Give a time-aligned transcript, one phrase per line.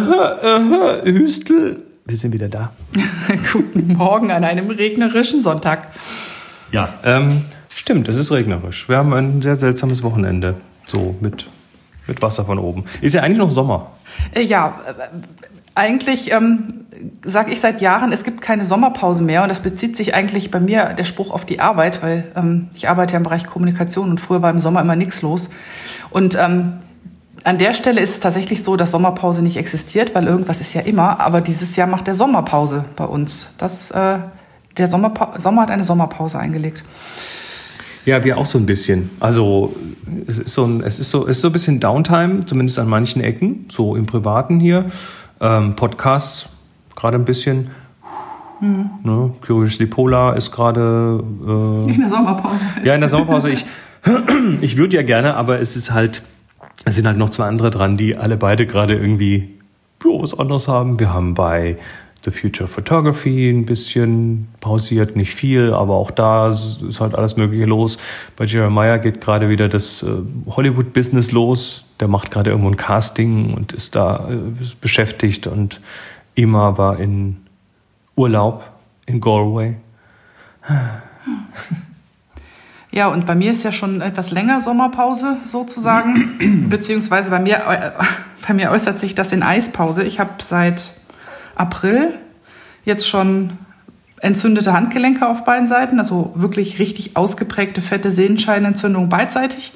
[0.00, 1.82] äh, Hüstel.
[2.06, 2.72] Wir sind wieder da.
[3.52, 5.88] Guten Morgen an einem regnerischen Sonntag.
[6.72, 7.42] Ja, ähm,
[7.74, 8.88] stimmt, es ist regnerisch.
[8.88, 10.56] Wir haben ein sehr seltsames Wochenende.
[10.86, 11.46] So mit,
[12.06, 12.84] mit Wasser von oben.
[13.00, 13.92] Ist ja eigentlich noch Sommer.
[14.34, 14.92] Äh, ja, äh,
[15.74, 16.84] eigentlich ähm,
[17.24, 19.42] sage ich seit Jahren, es gibt keine Sommerpause mehr.
[19.42, 22.88] Und das bezieht sich eigentlich bei mir der Spruch auf die Arbeit, weil ähm, ich
[22.88, 25.50] arbeite ja im Bereich Kommunikation und früher war im Sommer immer nichts los.
[26.10, 26.74] Und ähm,
[27.44, 30.82] an der Stelle ist es tatsächlich so, dass Sommerpause nicht existiert, weil irgendwas ist ja
[30.82, 31.20] immer.
[31.20, 33.54] Aber dieses Jahr macht der Sommerpause bei uns.
[33.58, 34.18] Das, äh,
[34.76, 36.84] der Sommerpa Sommer hat eine Sommerpause eingelegt.
[38.06, 39.10] Ja, wir auch so ein bisschen.
[39.20, 39.74] Also
[40.26, 42.88] es ist so ein, es ist so, es ist so ein bisschen Downtime, zumindest an
[42.88, 44.86] manchen Ecken, so im Privaten hier.
[45.40, 46.48] Ähm, Podcasts
[46.96, 47.70] gerade ein bisschen.
[48.60, 48.90] Hm.
[49.02, 49.32] Ne?
[49.46, 52.60] Curiously Polar ist gerade äh, in der Sommerpause.
[52.84, 53.50] Ja, in der Sommerpause.
[53.50, 53.64] Ich,
[54.60, 56.22] ich würde ja gerne, aber es ist halt,
[56.84, 59.58] es sind halt noch zwei andere dran, die alle beide gerade irgendwie
[60.02, 60.98] jo, was anderes haben.
[60.98, 61.76] Wir haben bei
[62.24, 67.64] The Future Photography ein bisschen pausiert, nicht viel, aber auch da ist halt alles Mögliche
[67.64, 67.98] los.
[68.36, 70.06] Bei Jeremiah geht gerade wieder das äh,
[70.50, 71.86] Hollywood-Business los.
[71.98, 74.36] Der macht gerade irgendwo ein Casting und ist da äh,
[74.80, 75.80] beschäftigt und
[76.34, 77.38] Ima war in
[78.16, 78.70] Urlaub
[79.06, 79.76] in Galway.
[82.92, 87.92] Ja, und bei mir ist ja schon etwas länger Sommerpause sozusagen, beziehungsweise bei mir, äh,
[88.46, 90.02] bei mir äußert sich das in Eispause.
[90.02, 90.92] Ich habe seit
[91.54, 92.14] April
[92.84, 93.58] jetzt schon
[94.20, 99.72] entzündete Handgelenke auf beiden Seiten, also wirklich richtig ausgeprägte fette Sehnenscheinentzündung beidseitig,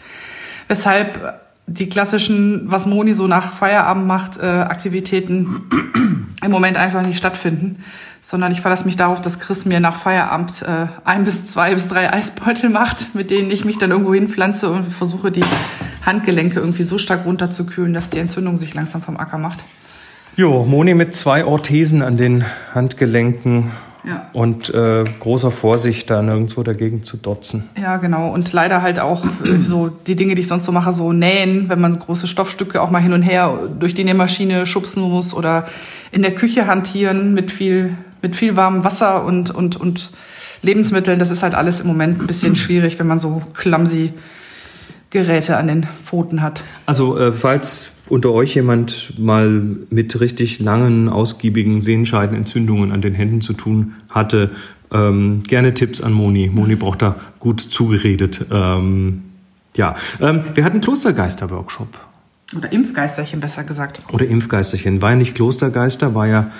[0.68, 5.62] weshalb die klassischen, was Moni so nach Feierabend macht, äh, Aktivitäten
[6.44, 7.78] im Moment einfach nicht stattfinden,
[8.20, 11.88] sondern ich verlasse mich darauf, dass Chris mir nach Feierabend äh, ein bis zwei bis
[11.88, 15.44] drei Eisbeutel macht, mit denen ich mich dann irgendwo hinpflanze und versuche, die
[16.04, 19.64] Handgelenke irgendwie so stark runterzukühlen, dass die Entzündung sich langsam vom Acker macht.
[20.36, 22.44] Jo, Moni mit zwei Orthesen an den
[22.74, 23.70] Handgelenken
[24.06, 24.28] ja.
[24.32, 27.68] und äh, großer Vorsicht, da nirgendwo dagegen zu dotzen.
[27.80, 28.28] Ja, genau.
[28.28, 31.68] Und leider halt auch äh, so die Dinge, die ich sonst so mache, so nähen,
[31.68, 35.66] wenn man große Stoffstücke auch mal hin und her durch die Nähmaschine schubsen muss oder
[36.12, 40.10] in der Küche hantieren mit viel, mit viel warmem Wasser und, und, und
[40.62, 41.18] Lebensmitteln.
[41.18, 44.12] Das ist halt alles im Moment ein bisschen schwierig, wenn man so clumsy
[45.10, 46.64] Geräte an den Pfoten hat.
[46.86, 49.48] Also äh, falls unter euch jemand mal
[49.90, 54.50] mit richtig langen, ausgiebigen Sehenscheidenentzündungen an den Händen zu tun hatte,
[54.92, 56.50] ähm, gerne Tipps an Moni.
[56.52, 58.46] Moni braucht da gut zugeredet.
[58.50, 59.22] Ähm,
[59.76, 61.88] ja, ähm, wir hatten Klostergeister-Workshop.
[62.56, 64.00] Oder Impfgeisterchen, besser gesagt.
[64.12, 65.02] Oder Impfgeisterchen.
[65.02, 66.50] War ja nicht Klostergeister, war ja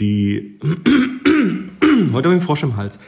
[0.00, 0.58] die...
[0.62, 2.98] Heute habe ich einen Frosch im Hals.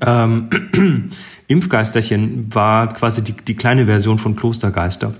[0.00, 0.48] ähm,
[1.46, 5.14] Impfgeisterchen war quasi die, die kleine Version von Klostergeister.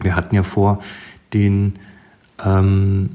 [0.00, 0.80] Wir hatten ja vor,
[1.32, 1.74] den
[2.44, 3.10] ähm,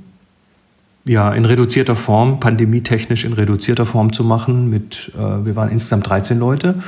[1.05, 4.69] ja in reduzierter Form, pandemietechnisch in reduzierter Form zu machen.
[4.69, 6.81] Mit, äh, wir waren insgesamt 13 Leute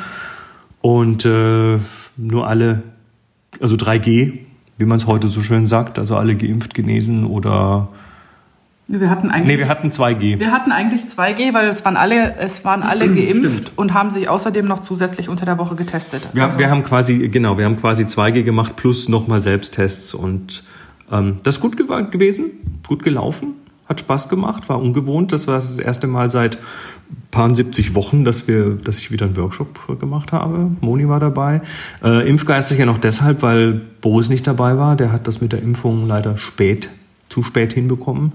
[0.82, 1.80] und äh,
[2.18, 2.84] nur alle,
[3.60, 4.40] also 3G,
[4.78, 7.90] wie man es heute so schön sagt, also alle geimpft, genesen oder
[8.88, 9.58] wir hatten eigentlich.
[9.58, 10.40] Nee, wir hatten 2G.
[10.40, 13.72] Wir hatten eigentlich 2G, weil es waren alle, es waren alle geimpft Stimmt.
[13.78, 16.30] und haben sich außerdem noch zusätzlich unter der Woche getestet.
[16.34, 20.64] Ja, also wir haben quasi, genau, wir haben quasi 2G gemacht plus nochmal Selbsttests und
[21.12, 23.54] ähm, das ist gut ge gewesen, gut gelaufen,
[23.88, 25.32] hat Spaß gemacht, war ungewohnt.
[25.32, 26.58] Das war das erste Mal seit
[27.32, 30.72] paar 70 Wochen, dass wir, dass ich wieder einen Workshop gemacht habe.
[30.82, 31.62] Moni war dabei.
[32.04, 34.96] Äh, Impfgeistig ja noch deshalb, weil Boris nicht dabei war.
[34.96, 36.90] Der hat das mit der Impfung leider spät,
[37.30, 38.34] zu spät hinbekommen.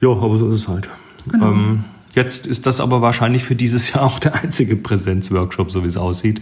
[0.00, 0.88] Ja, aber so ist es halt.
[1.30, 1.50] Genau.
[1.50, 1.84] Ähm,
[2.14, 5.96] jetzt ist das aber wahrscheinlich für dieses Jahr auch der einzige Präsenzworkshop, so wie es
[5.96, 6.40] aussieht.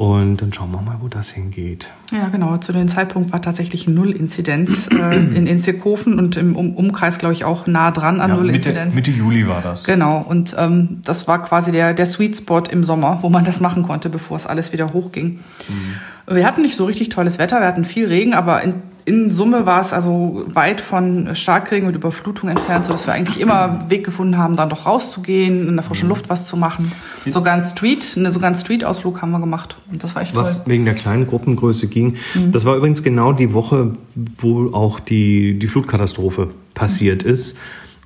[0.00, 1.90] Und dann schauen wir mal, wo das hingeht.
[2.10, 2.56] Ja, genau.
[2.56, 7.44] Zu dem Zeitpunkt war tatsächlich Null-Inzidenz äh, in Inzighofen und im um Umkreis, glaube ich,
[7.44, 8.94] auch nah dran an ja, Null-Inzidenz.
[8.94, 9.84] Mitte, Mitte Juli war das.
[9.84, 10.24] Genau.
[10.26, 13.82] Und ähm, das war quasi der, der Sweet Spot im Sommer, wo man das machen
[13.82, 15.40] konnte, bevor es alles wieder hochging.
[15.68, 15.94] Mhm.
[16.32, 18.74] Wir hatten nicht so richtig tolles Wetter, wir hatten viel Regen, aber in
[19.04, 23.86] in Summe war es also weit von Starkregen und Überflutung entfernt, sodass wir eigentlich immer
[23.88, 26.10] Weg gefunden haben, dann doch rauszugehen, in der frischen mhm.
[26.10, 26.92] Luft was zu machen.
[27.26, 29.76] Sogar ein Street, eine, sogar einen Street-Ausflug haben wir gemacht.
[29.90, 30.72] Und das war echt was toll.
[30.72, 32.16] wegen der kleinen Gruppengröße ging.
[32.34, 32.52] Mhm.
[32.52, 33.92] Das war übrigens genau die Woche,
[34.38, 37.30] wo auch die, die Flutkatastrophe passiert mhm.
[37.30, 37.58] ist.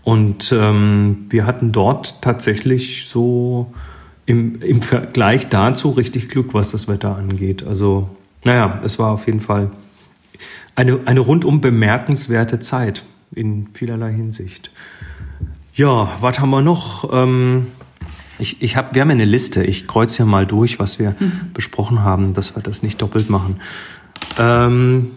[0.04, 3.72] Und ähm, wir hatten dort tatsächlich so
[4.26, 7.62] im, im Vergleich dazu richtig Glück, was das Wetter angeht.
[7.62, 8.08] Also,
[8.44, 9.70] naja, es war auf jeden Fall
[10.74, 13.04] eine, eine rundum bemerkenswerte Zeit
[13.34, 14.70] in vielerlei Hinsicht.
[15.74, 17.12] Ja, was haben wir noch?
[17.12, 17.66] Ähm,
[18.38, 19.64] ich, ich hab, wir haben eine Liste.
[19.64, 21.50] Ich kreuze hier mal durch, was wir mhm.
[21.52, 23.60] besprochen haben, dass wir das nicht doppelt machen.
[24.38, 25.10] Ähm,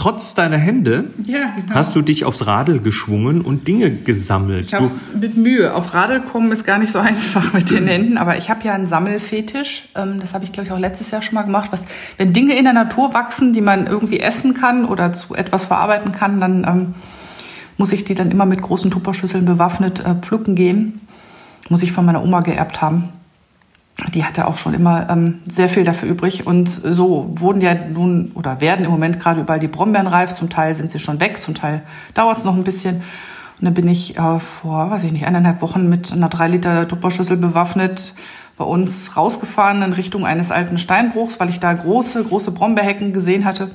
[0.00, 1.74] trotz deiner Hände Ja, genau.
[1.74, 4.74] hast du dich aufs Radl geschwungen und Dinge gesammelt.
[5.20, 5.74] Mit Mühe.
[5.74, 8.72] Auf Radl kommen ist gar nicht so einfach mit den Händen, aber ich habe ja
[8.72, 9.90] einen Sammelfetisch.
[9.94, 11.68] Ähm, Das habe ich, glaube ich, auch letztes Jahr schon mal gemacht.
[11.70, 11.84] Was,
[12.16, 16.12] wenn Dinge in der Natur wachsen, die man irgendwie essen kann oder zu etwas verarbeiten
[16.12, 16.94] kann, dann ähm,
[17.76, 21.02] muss ich die dann immer mit großen Tupperschüsseln bewaffnet äh, pflücken gehen.
[21.68, 23.10] Muss ich von meiner Oma geerbt haben.
[24.14, 26.46] Die hatte auch schon immer ähm, sehr viel dafür übrig.
[26.46, 30.34] Und so wurden ja nun oder werden im Moment gerade überall die Brombeeren reif.
[30.34, 31.82] Zum Teil sind sie schon weg, zum Teil
[32.14, 32.96] dauert es noch ein bisschen.
[32.96, 36.88] Und dann bin ich äh, vor, weiß ich nicht, eineinhalb Wochen mit einer drei Liter
[36.88, 38.14] Tupperschüssel bewaffnet
[38.56, 43.44] bei uns rausgefahren in Richtung eines alten Steinbruchs, weil ich da große, große Brombeerhecken gesehen
[43.44, 43.70] hatte.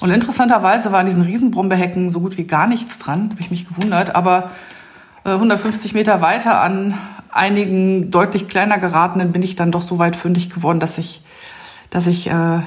[0.00, 3.30] Und interessanterweise war an diesen Riesenbrombeerhecken so gut wie gar nichts dran.
[3.30, 4.14] Habe ich mich gewundert.
[4.14, 4.50] Aber
[5.24, 6.94] äh, 150 Meter weiter an
[7.32, 11.22] einigen deutlich kleiner geratenen bin ich dann doch so weit fündig geworden, dass ich,
[11.90, 12.60] dass ich äh,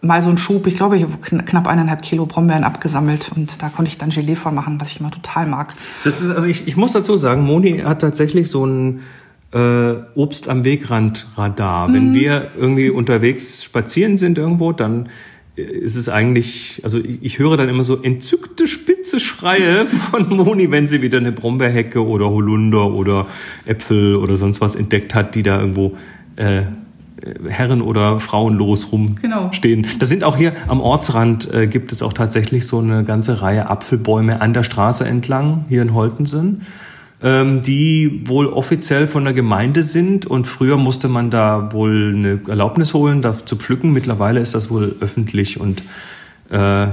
[0.00, 3.62] mal so einen Schub, ich glaube, ich habe kn knapp eineinhalb Kilo Brombeeren abgesammelt und
[3.62, 5.74] da konnte ich dann Gelee von machen, was ich immer total mag.
[6.04, 9.00] Das ist, also ich, ich muss dazu sagen, Moni hat tatsächlich so ein
[9.52, 11.92] äh, Obst am Wegrand Radar.
[11.92, 12.14] Wenn Mhm.
[12.14, 15.08] wir irgendwie unterwegs spazieren sind irgendwo, dann
[15.56, 20.88] ist es eigentlich, also ich, höre dann immer so entzückte spitze Schreie von Moni, wenn
[20.88, 23.26] sie wieder eine Brombeerhecke oder Holunder oder
[23.64, 25.96] Äpfel oder sonst was entdeckt hat, die da irgendwo
[26.36, 26.62] äh,
[27.48, 29.42] Herren oder Frauen los Genau.
[29.44, 29.86] rumstehen.
[29.98, 33.70] Da sind auch hier am Ortsrand äh, gibt es auch tatsächlich so eine ganze Reihe
[33.70, 36.62] Apfelbäume an der Straße entlang, hier in Holtensen,
[37.24, 42.40] ähm, die wohl offiziell von der Gemeinde sind und früher musste man da wohl eine
[42.46, 43.94] Erlaubnis holen, da zu pflücken.
[43.94, 45.82] Mittlerweile ist das wohl öffentlich und
[46.50, 46.86] äh,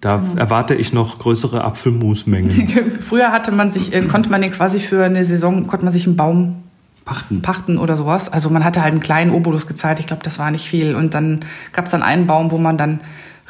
[0.00, 2.98] da erwarte ich noch größere Apfelmusmengen.
[3.00, 6.06] Früher hatte man sich, äh, konnte man den quasi für eine Saison, konnte man sich
[6.06, 6.56] einen Baum
[7.04, 7.42] Pachten.
[7.42, 8.32] pachten oder sowas.
[8.32, 10.94] Also man hatte halt einen kleinen Obolus gezahlt, ich glaube, das war nicht viel.
[10.94, 11.40] Und dann
[11.72, 13.00] gab es dann einen Baum, wo man dann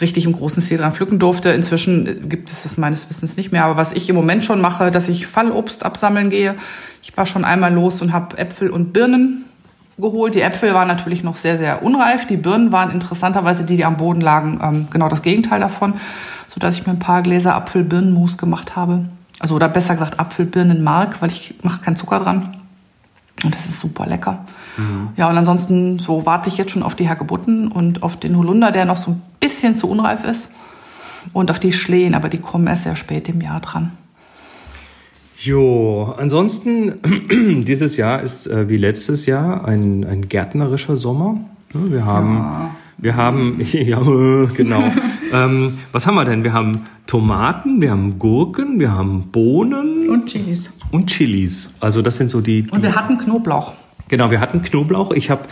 [0.00, 1.50] richtig im großen Stil dran pflücken durfte.
[1.50, 3.64] Inzwischen gibt es das meines Wissens nicht mehr.
[3.64, 6.55] Aber was ich im Moment schon mache, dass ich Fallobst absammeln gehe.
[7.02, 9.44] Ich war schon einmal los und habe Äpfel und Birnen
[9.99, 10.35] geholt.
[10.35, 12.26] Die Äpfel waren natürlich noch sehr, sehr unreif.
[12.26, 15.94] Die Birnen waren interessanterweise die, die am Boden lagen, ähm, genau das Gegenteil davon,
[16.49, 19.06] sodass ich mir ein paar Gläser Apfel-Birnenmus gemacht habe.
[19.38, 22.56] Also oder besser gesagt Apfel-Birnenmark, weil ich mache keinen Zucker dran.
[23.43, 24.44] Und das ist super lecker.
[25.17, 28.73] Ja, und ansonsten so warte ich jetzt schon auf die Hagebutten und auf den Holunder,
[28.73, 30.50] der noch so ein bisschen zu unreif ist.
[31.32, 33.93] Und auf die Schlehen, aber die kommen erst sehr spät im Jahr dran.
[35.37, 36.94] Jo, ansonsten,
[37.65, 41.41] dieses Jahr ist äh, wie letztes Jahr ein, ein gärtnerischer Sommer.
[41.73, 42.69] Ja, Wir haben,
[42.99, 44.00] wir haben, ja,
[44.55, 44.85] genau.
[45.32, 46.44] ähm, was haben wir denn?
[46.44, 50.71] Wir haben Tomaten, wir haben Gurken, wir haben Bohnen Und Chilis.
[50.93, 51.75] und Chilis.
[51.81, 52.67] Also das sind so die.
[52.71, 53.73] Und wir hatten Knoblauch.
[54.08, 55.12] Genau, wir hatten Knoblauch.
[55.12, 55.42] Ich habe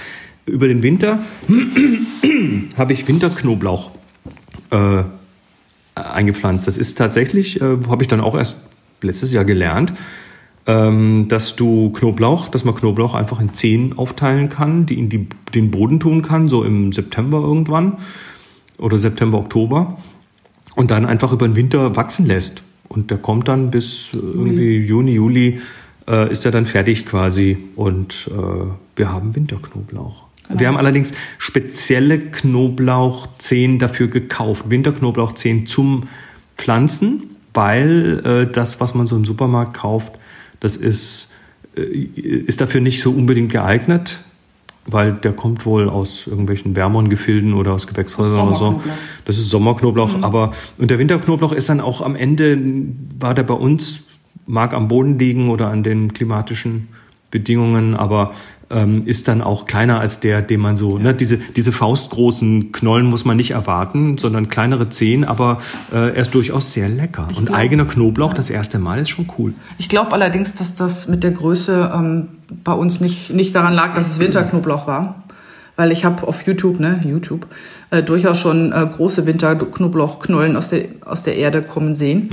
[0.47, 1.21] über den Winter
[2.77, 3.91] habe ich Winterknoblauch
[4.71, 5.03] äh,
[5.95, 6.67] eingepflanzt.
[6.67, 8.59] Das ist tatsächlich, äh, habe ich dann auch erst
[9.03, 9.93] letztes Jahr gelernt,
[10.67, 15.29] ähm, dass du Knoblauch, dass man Knoblauch einfach in Zehen aufteilen kann, die in die,
[15.55, 17.99] den Boden tun kann, so im September irgendwann
[18.79, 19.99] oder September, Oktober
[20.75, 22.63] und dann einfach über den Winter wachsen lässt.
[22.89, 25.61] Und der kommt dann bis äh, irgendwie Juni, Juli
[26.09, 28.67] äh, ist er dann fertig quasi und äh,
[28.97, 30.25] wir haben Winterknoblauch.
[30.49, 36.09] Wir haben allerdings spezielle Knoblauchzehen dafür gekauft, Winterknoblauchzehen zum
[36.57, 40.15] Pflanzen, weil äh, das, was man so im Supermarkt kauft,
[40.61, 41.33] das ist,
[41.77, 44.21] äh, ist dafür nicht so unbedingt geeignet,
[44.87, 48.83] weil der kommt wohl aus irgendwelchen wärmeren Gefilden oder aus Gewächshäusern oder so.
[49.25, 52.59] Das ist Sommerknoblauch, aber und der Winterknoblauch ist dann auch am Ende,
[53.19, 54.03] war der bei uns,
[54.53, 56.89] mag am Boden liegen oder an den klimatischen
[57.31, 58.33] Bedingungen, aber
[58.69, 63.07] ähm, ist dann auch kleiner als der, den man so, ne, diese, diese faustgroßen Knollen
[63.07, 67.29] muss man nicht erwarten, sondern kleinere Zehen, aber äh, er ist durchaus sehr lecker.
[67.35, 69.55] Und glaub- eigener Knoblauch das erste Mal ist schon cool.
[69.79, 72.29] Ich glaube allerdings, dass das mit der Größe ähm,
[72.63, 75.22] bei uns nicht, nicht daran lag, dass es Winterknoblauch war.
[75.77, 77.47] Weil ich habe auf YouTube, ne, YouTube,
[77.91, 82.29] äh, durchaus schon äh, große Winterknoblauchknollen aus der, aus der Erde kommen sehen.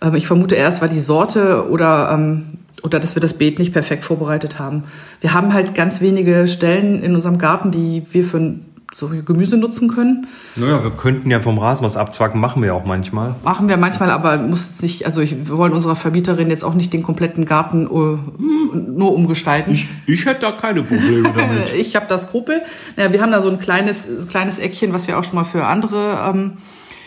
[0.00, 2.46] Ähm, ich vermute erst, weil die Sorte oder, ähm,
[2.82, 4.84] oder dass wir das Beet nicht perfekt vorbereitet haben.
[5.20, 8.54] Wir haben halt ganz wenige Stellen in unserem Garten, die wir für
[8.94, 10.26] so viel Gemüse nutzen können.
[10.56, 13.34] Naja, wir könnten ja vom Rasen was abzwacken, machen wir ja auch manchmal.
[13.44, 16.74] Machen wir manchmal, aber muss es nicht, also ich, wir wollen unserer Vermieterin jetzt auch
[16.74, 18.18] nicht den kompletten Garten äh,
[18.74, 19.78] nur umgestalten.
[20.06, 21.72] Ich hätte da keine Probleme damit.
[21.78, 22.62] Ich habe das Skrupel.
[22.96, 25.66] Naja, wir haben da so ein kleines, kleines Eckchen, was wir auch schon mal für
[25.66, 26.52] andere ähm,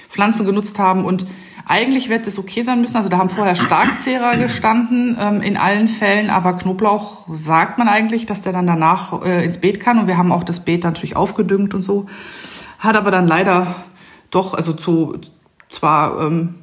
[0.09, 1.03] Pflanzen genutzt haben.
[1.03, 1.25] Und
[1.65, 2.97] eigentlich wird es okay sein müssen.
[2.97, 8.25] Also da haben vorher Starkzehrer gestanden ähm, in allen Fällen, aber Knoblauch sagt man eigentlich,
[8.25, 9.99] dass der dann danach äh, ins Beet kann.
[9.99, 12.07] Und wir haben auch das Beet natürlich aufgedüngt und so.
[12.79, 13.75] Hat aber dann leider
[14.31, 15.17] doch, also zu,
[15.69, 16.55] zwar ähm,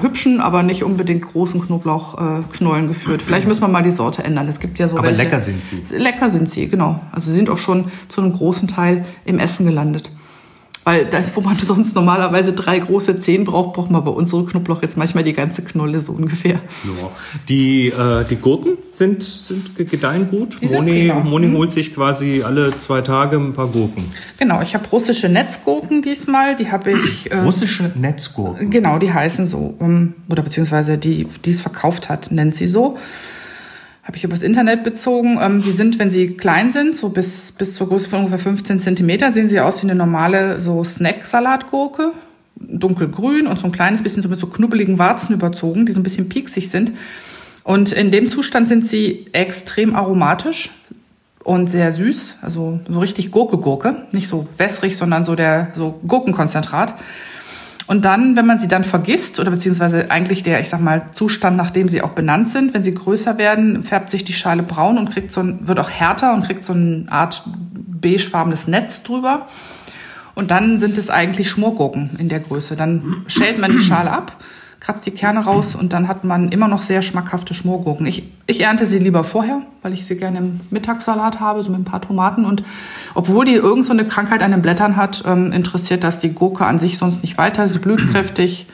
[0.00, 3.22] hübschen, aber nicht unbedingt großen Knoblauchknollen äh, geführt.
[3.22, 4.48] Vielleicht müssen wir mal die Sorte ändern.
[4.48, 5.22] Es gibt ja so Aber welche.
[5.22, 5.82] lecker sind sie.
[5.96, 7.00] Lecker sind sie, genau.
[7.12, 10.10] Also sie sind auch schon zu einem großen Teil im Essen gelandet.
[10.84, 14.82] Weil das, wo man sonst normalerweise drei große Zehen braucht, braucht man bei unserem Knoblauch
[14.82, 16.54] jetzt manchmal die ganze Knolle so ungefähr.
[16.54, 17.10] Ja.
[17.48, 20.56] Die, äh, die Gurken sind, sind gedeihen gut.
[20.60, 21.20] Die sind Moni, prima.
[21.20, 21.56] Moni Mhm.
[21.56, 24.04] holt sich quasi alle zwei Tage ein paar Gurken.
[24.38, 26.56] Genau, ich habe russische Netzgurken diesmal.
[26.56, 27.30] Die habe ich.
[27.30, 28.70] Äh, Russische Netzgurken.
[28.70, 29.74] Genau, die heißen so.
[29.80, 32.98] ähm, Oder beziehungsweise die, die es verkauft hat, nennt sie so.
[34.02, 35.38] Habe ich übers Internet bezogen.
[35.40, 38.80] Ähm, Die sind, wenn sie klein sind, so bis, bis zur Größe von ungefähr 15
[38.80, 42.12] Zentimeter, sehen sie aus wie eine normale so Snack-Salatgurke.
[42.56, 46.04] Dunkelgrün und so ein kleines bisschen so mit so knubbeligen Warzen überzogen, die so ein
[46.04, 46.92] bisschen pieksig sind.
[47.64, 50.70] Und in dem Zustand sind sie extrem aromatisch
[51.44, 56.94] und sehr süß, also so richtig Gurke-Gurke, nicht so wässrig, sondern so der so Gurkenkonzentrat.
[57.92, 61.58] Und dann, wenn man sie dann vergisst, oder beziehungsweise eigentlich der, ich sag mal, Zustand,
[61.58, 65.10] nachdem sie auch benannt sind, wenn sie größer werden, färbt sich die Schale braun und
[65.10, 69.46] kriegt so ein, wird auch härter und kriegt so eine Art beigefarbenes Netz drüber.
[70.34, 72.76] Und dann sind es eigentlich Schmorgurken in der Größe.
[72.76, 74.38] Dann schält man die Schale ab,
[74.82, 78.04] kratzt die Kerne raus und dann hat man immer noch sehr schmackhafte Schmorgurken.
[78.04, 81.80] Ich, ich ernte sie lieber vorher, weil ich sie gerne im Mittagssalat habe, so mit
[81.80, 82.44] ein paar Tomaten.
[82.44, 82.64] Und
[83.14, 86.66] obwohl die irgend so eine Krankheit an den Blättern hat, ähm, interessiert das die Gurke
[86.66, 87.68] an sich sonst nicht weiter.
[87.68, 88.66] Sie blüht kräftig.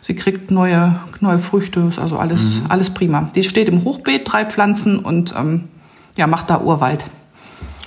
[0.00, 3.28] Sie kriegt neue, neue Früchte, ist also alles, alles prima.
[3.34, 5.64] Die steht im Hochbeet, drei Pflanzen und ähm,
[6.16, 7.04] ja, macht da Urwald.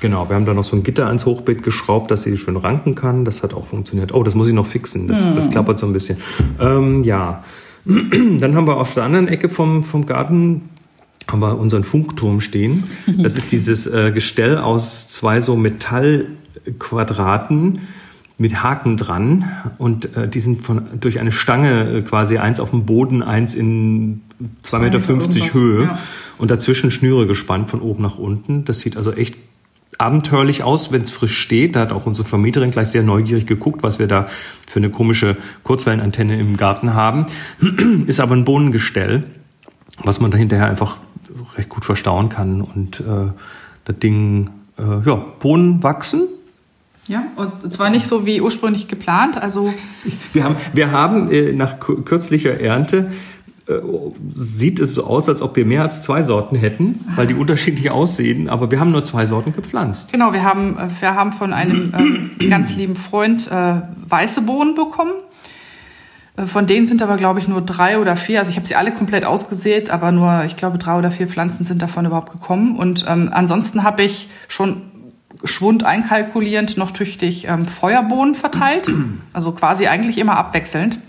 [0.03, 2.93] Genau, wir haben da noch so ein Gitter ans Hochbeet geschraubt, dass sie schön ranken
[2.93, 3.24] kann.
[3.24, 4.13] Das hat auch funktioniert.
[4.13, 5.07] Oh, das muss ich noch fixen.
[5.07, 6.17] Das, das klappert so ein bisschen.
[6.60, 7.41] Ähm, ja,
[7.86, 10.67] dann haben wir auf der anderen Ecke vom, vom Garten
[11.31, 12.83] haben wir unseren Funkturm stehen.
[13.17, 17.79] Das ist dieses äh, Gestell aus zwei so Metallquadraten
[18.38, 22.72] mit Haken dran und äh, die sind von, durch eine Stange äh, quasi eins auf
[22.72, 24.19] dem Boden, eins in
[24.65, 25.00] 2,50 Meter
[25.53, 25.98] Höhe ja.
[26.39, 28.65] und dazwischen Schnüre gespannt von oben nach unten.
[28.65, 29.36] Das sieht also echt
[30.03, 31.75] abenteuerlich aus, wenn es frisch steht.
[31.75, 34.27] Da hat auch unsere Vermieterin gleich sehr neugierig geguckt, was wir da
[34.67, 37.25] für eine komische Kurzwellenantenne im Garten haben.
[38.07, 39.24] Ist aber ein Bohnengestell,
[40.03, 40.98] was man da hinterher einfach
[41.57, 42.62] recht gut verstauen kann.
[42.62, 43.31] Und äh,
[43.86, 46.24] das Ding, äh, ja, Bohnen wachsen.
[47.07, 49.36] Ja, und zwar nicht so wie ursprünglich geplant.
[49.41, 49.74] Also
[50.31, 53.12] Wir haben, wir haben äh, nach kü- kürzlicher Ernte
[53.67, 53.75] äh,
[54.29, 57.91] sieht es so aus, als ob wir mehr als zwei Sorten hätten, weil die unterschiedlich
[57.91, 60.12] aussehen, aber wir haben nur zwei Sorten gepflanzt.
[60.12, 63.75] Genau, wir haben, äh, wir haben von einem ähm, ganz lieben Freund äh,
[64.10, 65.13] weiße Bohnen bekommen.
[66.36, 68.39] Äh, Von denen sind aber, glaube ich, nur drei oder vier.
[68.39, 71.63] Also ich habe sie alle komplett ausgesät, aber nur, ich glaube, drei oder vier Pflanzen
[71.63, 72.77] sind davon überhaupt gekommen.
[72.77, 74.82] Und ähm, ansonsten habe ich schon
[75.46, 78.89] Schwund einkalkulierend noch tüchtig ähm, Feuerbohnen verteilt.
[79.34, 81.00] Also quasi eigentlich immer abwechselnd.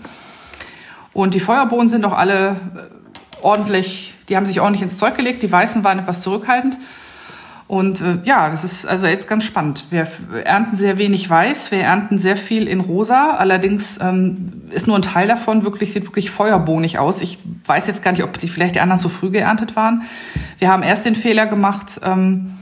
[1.15, 5.41] Und die Feuerbohnen sind auch alle äh, ordentlich, die haben sich ordentlich ins Zeug gelegt.
[5.43, 6.77] Die weißen waren etwas zurückhaltend.
[7.67, 9.85] Und äh, ja, das ist also jetzt ganz spannend.
[9.91, 10.05] Wir
[10.43, 13.37] ernten sehr wenig weiß, wir ernten sehr viel in rosa.
[13.37, 17.21] Allerdings ähm, ist nur ein Teil davon wirklich, sieht wirklich feuerbohnig aus.
[17.21, 20.03] Ich weiß jetzt gar nicht, ob die vielleicht die anderen zu früh geerntet waren.
[20.59, 22.57] Wir haben erst den Fehler gemacht, ähm,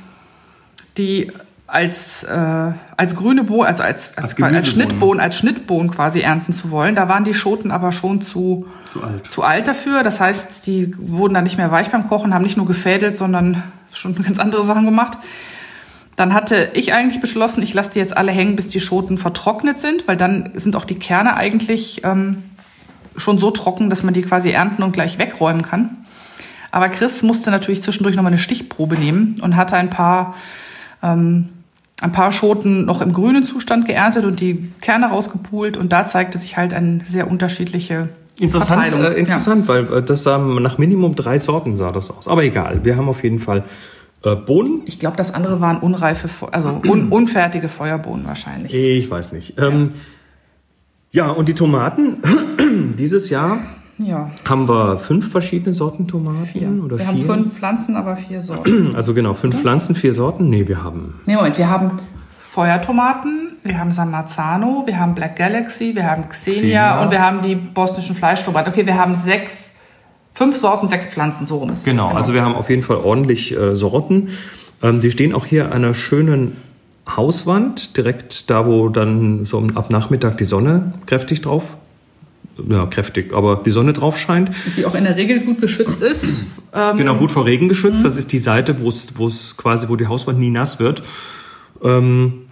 [0.99, 1.31] die
[1.73, 4.69] als, äh, als grüne Bohnen, also als, als, Als als.
[4.69, 6.95] Schnittbohnen, als Schnittbohnen quasi ernten zu wollen.
[6.95, 9.29] Da waren die Schoten aber schon zu, Zu alt.
[9.29, 10.03] zu alt dafür.
[10.03, 13.63] Das heißt, die wurden dann nicht mehr weich beim Kochen, haben nicht nur gefädelt, sondern
[13.91, 15.17] schon ganz andere Sachen gemacht.
[16.15, 19.79] Dann hatte ich eigentlich beschlossen, ich lasse die jetzt alle hängen, bis die Schoten vertrocknet
[19.79, 22.43] sind, weil dann sind auch die Kerne eigentlich ähm,
[23.17, 26.05] schon so trocken, dass man die quasi ernten und gleich wegräumen kann.
[26.69, 30.35] Aber Chris musste natürlich zwischendurch nochmal eine Stichprobe nehmen und hatte ein paar,
[31.01, 31.49] ähm,
[32.03, 35.77] ein paar Schoten noch im grünen Zustand geerntet und die Kerne rausgepult.
[35.77, 40.37] Und da zeigte sich halt eine sehr unterschiedliche Interessant, äh, interessant, weil äh, das sah
[40.39, 42.27] nach Minimum drei Sorten sah das aus.
[42.27, 43.63] Aber egal, wir haben auf jeden Fall
[44.23, 44.81] äh, Bohnen.
[44.85, 48.73] Ich glaube, das andere waren unreife, Fe- also un unfertige Feuerbohnen wahrscheinlich.
[48.73, 49.59] Ich weiß nicht.
[49.59, 49.89] Ähm,
[51.11, 52.17] ja, und die Tomaten.
[52.97, 53.59] Dieses Jahr
[53.99, 56.69] Ja, haben wir fünf verschiedene Sorten Tomaten vier.
[56.83, 57.07] oder wir vier.
[57.07, 58.91] haben fünf Pflanzen, aber vier Sorten.
[58.95, 60.49] Also genau, fünf Pflanzen, vier Sorten.
[60.49, 61.91] Nee, wir haben nee, Moment, wir haben
[62.37, 67.03] Feuertomaten, wir haben San Marzano, wir haben Black Galaxy, wir haben Xenia, Xenia.
[67.03, 68.71] und wir haben die bosnischen Fleischtomaten.
[68.71, 69.73] Okay, wir haben sechs,
[70.33, 71.85] fünf Sorten, sechs Pflanzen, so rum ist es.
[71.85, 74.29] Genau, also wir haben auf jeden Fall ordentlich äh, Sorten.
[74.81, 76.57] Ähm, die stehen auch hier an einer schönen
[77.07, 81.75] Hauswand, direkt da, wo dann so ab Nachmittag die Sonne kräftig drauf,
[82.69, 84.51] ja kräftig, aber die Sonne drauf scheint.
[84.77, 86.45] Die auch in der Regel gut geschützt ist.
[86.75, 88.03] Ähm, Genau, gut vor Regen geschützt.
[88.03, 91.03] Das ist die Seite, wo es, wo es quasi, wo die Hauswand nie nass wird.
[91.83, 92.45] Ähm,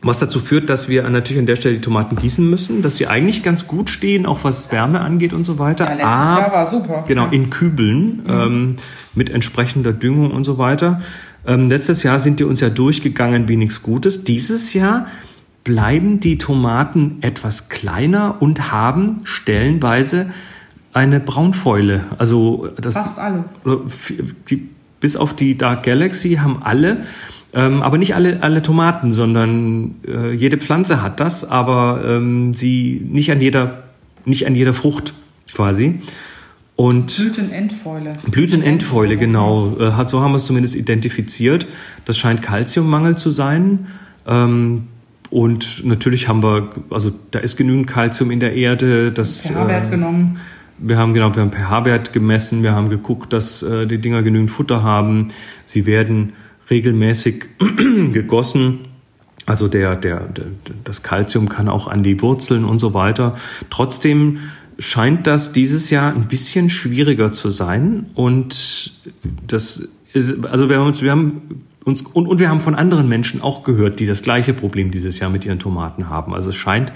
[0.00, 3.06] Was dazu führt, dass wir natürlich an der Stelle die Tomaten gießen müssen, dass sie
[3.06, 5.84] eigentlich ganz gut stehen, auch was Wärme angeht und so weiter.
[5.84, 7.04] Ja, letztes ah, Jahr war super.
[7.06, 8.30] Genau, in Kübeln mhm.
[8.30, 8.76] ähm,
[9.14, 11.02] mit entsprechender Düngung und so weiter.
[11.46, 14.24] Ähm, letztes Jahr sind die uns ja durchgegangen wie nichts Gutes.
[14.24, 15.06] Dieses Jahr
[15.64, 20.30] bleiben die Tomaten etwas kleiner und haben stellenweise
[20.92, 22.04] eine Braunfäule.
[22.18, 23.44] Also das, Fast alle.
[24.48, 24.68] Die,
[25.00, 27.04] bis auf die Dark Galaxy haben alle
[27.52, 33.04] ähm, aber nicht alle, alle Tomaten, sondern äh, jede Pflanze hat das, aber ähm, sie
[33.04, 33.82] nicht an jeder,
[34.24, 35.14] nicht an jeder Frucht
[35.52, 36.00] quasi.
[36.76, 38.16] Und Blütenendfäule.
[38.30, 39.76] Blütenendfäule, genau.
[39.78, 41.66] Äh, so haben wir es zumindest identifiziert.
[42.04, 43.88] Das scheint Kalziummangel zu sein.
[44.26, 44.84] Ähm,
[45.30, 49.12] und natürlich haben wir, also da ist genügend Kalzium in der Erde.
[49.12, 50.40] Das, pH-Wert äh, genommen.
[50.78, 52.62] Wir haben genau, wir haben pH-Wert gemessen.
[52.62, 55.28] Wir haben geguckt, dass äh, die Dinger genügend Futter haben.
[55.64, 56.32] Sie werden
[56.68, 57.44] regelmäßig
[58.12, 58.80] gegossen.
[59.46, 60.46] Also der, der, der,
[60.84, 63.36] das Kalzium kann auch an die Wurzeln und so weiter.
[63.68, 64.38] Trotzdem
[64.78, 68.06] scheint das dieses Jahr ein bisschen schwieriger zu sein.
[68.14, 68.92] Und
[69.46, 71.42] das ist, also wir haben wir haben
[71.90, 75.18] uns, und, und wir haben von anderen Menschen auch gehört, die das gleiche Problem dieses
[75.18, 76.34] Jahr mit ihren Tomaten haben.
[76.34, 76.92] Also es scheint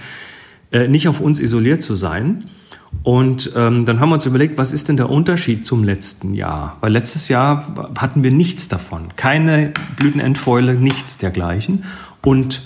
[0.72, 2.44] äh, nicht auf uns isoliert zu sein.
[3.02, 6.76] Und ähm, dann haben wir uns überlegt, was ist denn der Unterschied zum letzten Jahr?
[6.80, 9.08] Weil letztes Jahr hatten wir nichts davon.
[9.16, 11.84] Keine Blütenendfäule, nichts dergleichen.
[12.22, 12.62] Und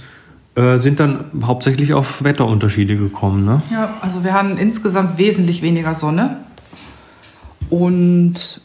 [0.55, 3.45] äh, sind dann hauptsächlich auf Wetterunterschiede gekommen.
[3.45, 3.63] Ne?
[3.73, 6.39] Ja, also wir hatten insgesamt wesentlich weniger Sonne.
[7.71, 8.61] Und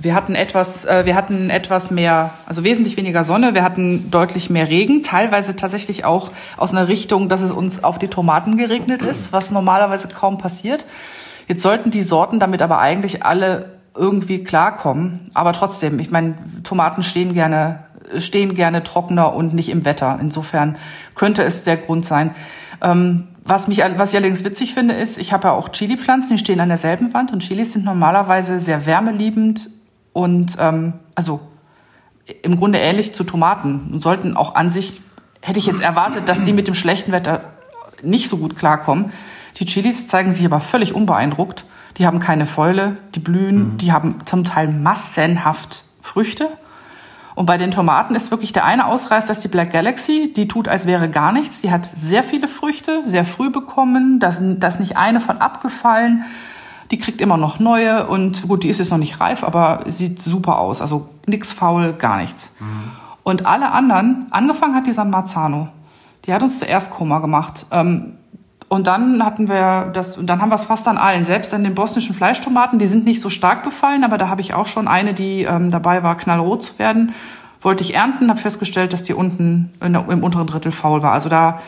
[0.00, 3.54] wir hatten etwas, äh, wir hatten etwas mehr, also wesentlich weniger Sonne.
[3.54, 7.98] Wir hatten deutlich mehr Regen, teilweise tatsächlich auch aus einer Richtung, dass es uns auf
[7.98, 10.86] die Tomaten geregnet ist, was normalerweise kaum passiert.
[11.48, 15.30] Jetzt sollten die Sorten damit aber eigentlich alle irgendwie klarkommen.
[15.34, 17.80] Aber trotzdem, ich meine, Tomaten stehen gerne,
[18.18, 20.16] stehen gerne trockener und nicht im Wetter.
[20.20, 20.76] Insofern
[21.16, 22.30] könnte es der Grund sein.
[22.80, 26.38] Ähm, was, mich, was ich allerdings witzig finde, ist, ich habe ja auch Chili-Pflanzen, die
[26.38, 29.70] stehen an derselben Wand und Chilis sind normalerweise sehr wärmeliebend
[30.12, 31.40] und ähm, also
[32.42, 35.00] im Grunde ähnlich zu Tomaten und sollten auch an sich,
[35.40, 37.42] hätte ich jetzt erwartet, dass die mit dem schlechten Wetter
[38.02, 39.12] nicht so gut klarkommen.
[39.56, 41.64] Die Chilis zeigen sich aber völlig unbeeindruckt.
[41.96, 43.78] Die haben keine Fäule, die blühen, mhm.
[43.78, 46.48] die haben zum Teil massenhaft Früchte.
[47.34, 50.32] Und bei den Tomaten ist wirklich der eine Ausreißer, das ist die Black Galaxy.
[50.34, 51.60] Die tut, als wäre gar nichts.
[51.60, 54.18] Die hat sehr viele Früchte, sehr früh bekommen.
[54.18, 56.24] Da ist nicht eine von abgefallen.
[56.90, 60.22] Die kriegt immer noch neue und gut, die ist jetzt noch nicht reif, aber sieht
[60.22, 60.80] super aus.
[60.80, 62.54] Also nix faul, gar nichts.
[62.60, 62.90] Mhm.
[63.22, 65.68] Und alle anderen, angefangen hat die San Marzano.
[66.24, 67.66] Die hat uns zuerst Koma gemacht.
[67.70, 68.14] Ähm,
[68.68, 71.64] und dann hatten wir das, und dann haben wir es fast an allen, selbst an
[71.64, 74.88] den bosnischen Fleischtomaten, die sind nicht so stark befallen, aber da habe ich auch schon
[74.88, 77.14] eine, die ähm, dabei war, knallrot zu werden.
[77.60, 81.12] Wollte ich ernten, habe festgestellt, dass die unten im unteren Drittel faul war.
[81.12, 81.60] Also da,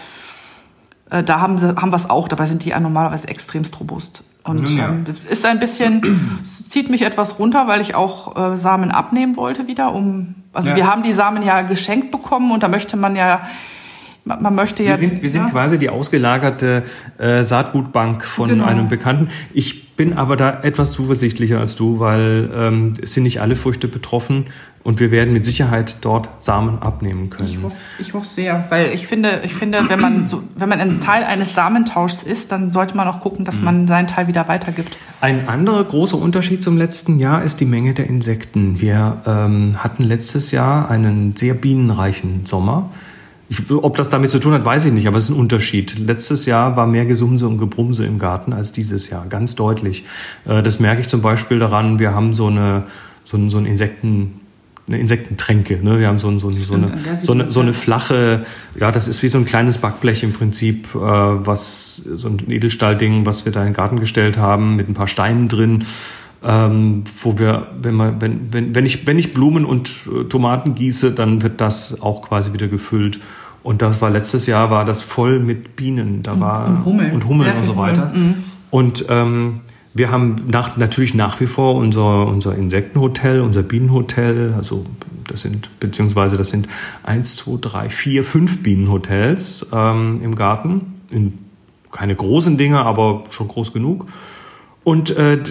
[1.10, 4.22] äh, da haben, sie, haben wir es auch, dabei sind die ja normalerweise extremst robust.
[4.44, 4.88] Und ja.
[4.88, 9.66] ähm, ist ein bisschen, zieht mich etwas runter, weil ich auch äh, Samen abnehmen wollte
[9.66, 10.76] wieder, um, also ja.
[10.76, 13.42] wir haben die Samen ja geschenkt bekommen und da möchte man ja
[14.24, 14.90] man möchte ja.
[14.90, 15.50] Wir sind, wir sind ja.
[15.50, 16.84] quasi die ausgelagerte
[17.18, 18.64] äh, Saatgutbank von genau.
[18.64, 19.30] einem Bekannten.
[19.52, 23.86] Ich bin aber da etwas zuversichtlicher als du, weil ähm, es sind nicht alle Früchte
[23.86, 24.46] betroffen
[24.82, 27.50] und wir werden mit Sicherheit dort Samen abnehmen können.
[27.50, 30.80] Ich hoffe, ich hoffe sehr, weil ich finde, ich finde, wenn man so, wenn man
[30.80, 33.64] ein Teil eines Samentauschs ist, dann sollte man auch gucken, dass mhm.
[33.64, 34.96] man seinen Teil wieder weitergibt.
[35.20, 38.80] Ein anderer großer Unterschied zum letzten Jahr ist die Menge der Insekten.
[38.80, 42.88] Wir ähm, hatten letztes Jahr einen sehr bienenreichen Sommer.
[43.50, 45.98] Ich, ob das damit zu tun hat, weiß ich nicht, aber es ist ein Unterschied.
[45.98, 50.04] Letztes Jahr war mehr Gesumse und Gebrumse im Garten als dieses Jahr, ganz deutlich.
[50.46, 52.84] Äh, das merke ich zum Beispiel daran, wir haben so eine,
[53.24, 54.40] so ein, so ein Insekten,
[54.86, 55.80] eine Insektentränke.
[55.82, 55.98] Ne?
[55.98, 58.46] Wir haben so, ein, so, ein, so, eine, so, eine, so eine flache,
[58.78, 63.26] ja, das ist wie so ein kleines Backblech im Prinzip, äh, was so ein Edelstahlding,
[63.26, 65.84] was wir da in den Garten gestellt haben, mit ein paar Steinen drin.
[66.42, 70.74] Ähm, wo wir, wenn man, wenn, wenn, wenn ich, wenn ich Blumen und äh, Tomaten
[70.74, 73.20] gieße, dann wird das auch quasi wieder gefüllt.
[73.62, 76.22] Und das war letztes Jahr war das voll mit Bienen.
[76.22, 78.10] Da war und Hummeln, und, Hummeln und so weiter.
[78.14, 78.36] Mhm.
[78.70, 79.60] Und ähm,
[79.92, 84.84] wir haben nach, natürlich nach wie vor unser, unser Insektenhotel, unser Bienenhotel, also
[85.26, 86.68] das sind, beziehungsweise das sind
[87.02, 91.00] eins, zwei, drei, vier, fünf Bienenhotels ähm, im Garten.
[91.10, 91.38] In,
[91.90, 94.06] keine großen Dinge, aber schon groß genug.
[94.84, 95.42] Und äh,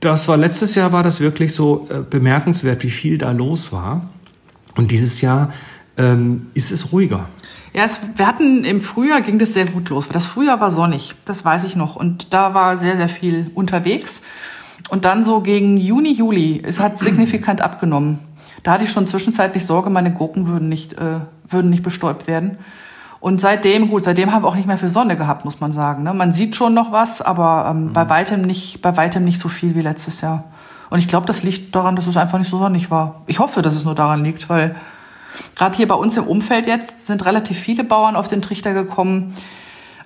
[0.00, 4.10] das war letztes Jahr war das wirklich so äh, bemerkenswert, wie viel da los war.
[4.76, 5.52] Und dieses Jahr
[5.96, 7.28] ähm, ist es ruhiger.
[7.74, 10.08] Ja, es, wir hatten im Frühjahr ging das sehr gut los.
[10.10, 11.96] Das Frühjahr war sonnig, das weiß ich noch.
[11.96, 14.22] Und da war sehr, sehr viel unterwegs.
[14.88, 18.18] Und dann so gegen Juni, Juli, es hat signifikant abgenommen.
[18.62, 22.58] Da hatte ich schon zwischenzeitlich Sorge, meine Gurken würden nicht, äh, würden nicht bestäubt werden.
[23.20, 26.02] Und seitdem, gut, seitdem haben wir auch nicht mehr viel Sonne gehabt, muss man sagen.
[26.02, 26.14] Ne?
[26.14, 27.92] Man sieht schon noch was, aber ähm, mhm.
[27.92, 30.44] bei weitem nicht, bei weitem nicht so viel wie letztes Jahr.
[30.88, 33.22] Und ich glaube, das liegt daran, dass es einfach nicht so sonnig war.
[33.26, 34.74] Ich hoffe, dass es nur daran liegt, weil
[35.54, 39.36] gerade hier bei uns im Umfeld jetzt sind relativ viele Bauern auf den Trichter gekommen,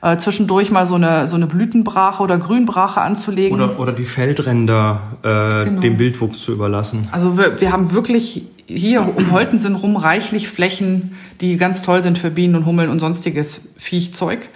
[0.05, 3.59] äh, zwischendurch mal so eine, so eine Blütenbrache oder Grünbrache anzulegen.
[3.59, 5.81] Oder, oder die Feldränder äh, genau.
[5.81, 7.09] dem Wildwuchs zu überlassen.
[7.11, 12.19] Also wir, wir haben wirklich hier um Holtensen rum reichlich Flächen, die ganz toll sind
[12.19, 14.47] für Bienen und Hummeln und sonstiges Viechzeug.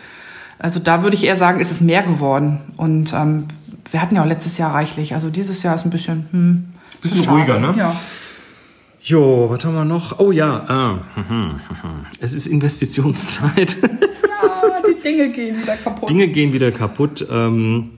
[0.59, 2.59] Also da würde ich eher sagen, ist es mehr geworden.
[2.77, 3.45] Und ähm,
[3.91, 5.15] wir hatten ja auch letztes Jahr reichlich.
[5.15, 6.65] Also dieses Jahr ist ein bisschen, hm,
[7.01, 7.75] bisschen ruhiger, ne?
[7.75, 7.97] Ja.
[9.01, 10.19] Jo, was haben wir noch?
[10.19, 10.99] Oh ja, ah,
[12.21, 13.77] es ist Investitionszeit.
[14.43, 16.09] Ja, die Dinge gehen wieder kaputt.
[16.09, 17.27] Dinge gehen wieder kaputt.
[17.31, 17.91] Ähm,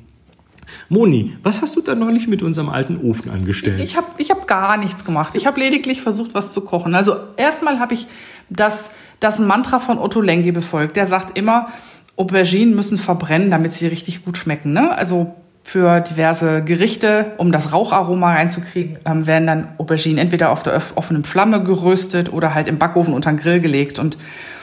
[0.88, 3.81] Moni, was hast du da neulich mit unserem alten Ofen angestellt?
[3.81, 5.35] Ich habe ich hab gar nichts gemacht.
[5.35, 6.94] Ich habe lediglich versucht, was zu kochen.
[6.94, 8.07] Also erstmal habe ich
[8.48, 10.96] das, das Mantra von Otto Lengi befolgt.
[10.96, 11.68] Der sagt immer,
[12.16, 14.72] Auberginen müssen verbrennen, damit sie richtig gut schmecken.
[14.72, 14.94] Ne?
[14.96, 20.81] Also für diverse Gerichte, um das Raucharoma reinzukriegen, ähm, werden dann Auberginen entweder auf der
[20.96, 23.98] offenen Flamme geröstet oder halt im Backofen unter den Grill gelegt.
[23.98, 24.16] Und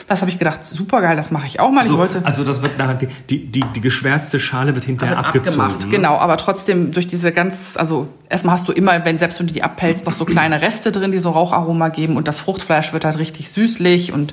[0.08, 1.82] das habe ich gedacht, super geil, das mache ich auch mal.
[1.82, 5.26] Also, ich wollte also das wird nachher, die, die, die geschwärzte Schale wird hinterher wird
[5.26, 5.60] abgezogen.
[5.60, 5.90] Abgemacht, ne?
[5.90, 6.16] genau.
[6.16, 9.62] Aber trotzdem durch diese ganz, also erstmal hast du immer, wenn selbst wenn du die
[9.62, 13.18] abpellst, noch so kleine Reste drin, die so Raucharoma geben und das Fruchtfleisch wird halt
[13.18, 14.32] richtig süßlich und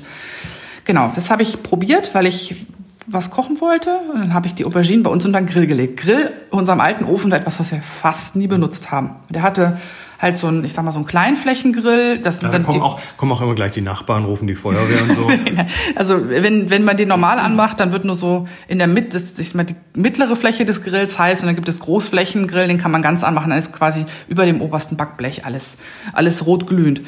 [0.84, 2.66] genau, das habe ich probiert, weil ich
[3.06, 3.90] was kochen wollte.
[4.12, 5.98] Und dann habe ich die Auberginen bei uns unter den Grill gelegt.
[5.98, 9.10] Grill, unserem alten Ofen, etwas, was wir fast nie benutzt haben.
[9.28, 9.78] Der hatte
[10.18, 12.18] halt so ein, ich sag mal, so ein Kleinflächengrill.
[12.18, 15.14] Das ja, dann kommen, auch, kommen auch immer gleich die Nachbarn, rufen die Feuerwehr und
[15.14, 15.30] so.
[15.94, 19.38] also wenn, wenn man den normal anmacht, dann wird nur so in der Mitte, das
[19.38, 22.90] ist mal die mittlere Fläche des Grills heiß und dann gibt es Großflächengrill, den kann
[22.90, 25.76] man ganz anmachen, dann ist quasi über dem obersten Backblech alles,
[26.12, 27.02] alles rot glühend.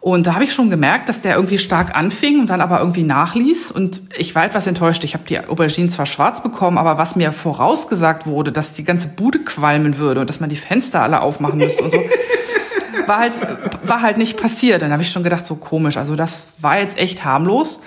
[0.00, 3.02] Und da habe ich schon gemerkt, dass der irgendwie stark anfing und dann aber irgendwie
[3.02, 3.72] nachließ.
[3.72, 5.02] Und ich war etwas enttäuscht.
[5.02, 9.08] Ich habe die Auberginen zwar schwarz bekommen, aber was mir vorausgesagt wurde, dass die ganze
[9.08, 11.98] Bude qualmen würde und dass man die Fenster alle aufmachen müsste und so,
[13.06, 13.34] war halt,
[13.82, 14.82] war halt nicht passiert.
[14.82, 15.96] Dann habe ich schon gedacht, so komisch.
[15.96, 17.82] Also das war jetzt echt harmlos.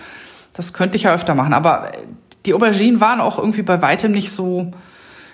[0.52, 1.54] Das könnte ich ja öfter machen.
[1.54, 1.94] Aber
[2.46, 4.74] die Auberginen waren auch irgendwie bei weitem nicht so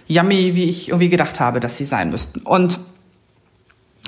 [0.08, 2.42] yummy, wie ich irgendwie gedacht habe, dass sie sein müssten.
[2.42, 2.80] Und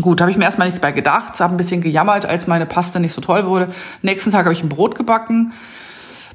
[0.01, 2.99] Gut, habe ich mir erstmal nichts bei gedacht, habe ein bisschen gejammert, als meine Paste
[2.99, 3.69] nicht so toll wurde.
[4.01, 5.53] Nächsten Tag habe ich ein Brot gebacken,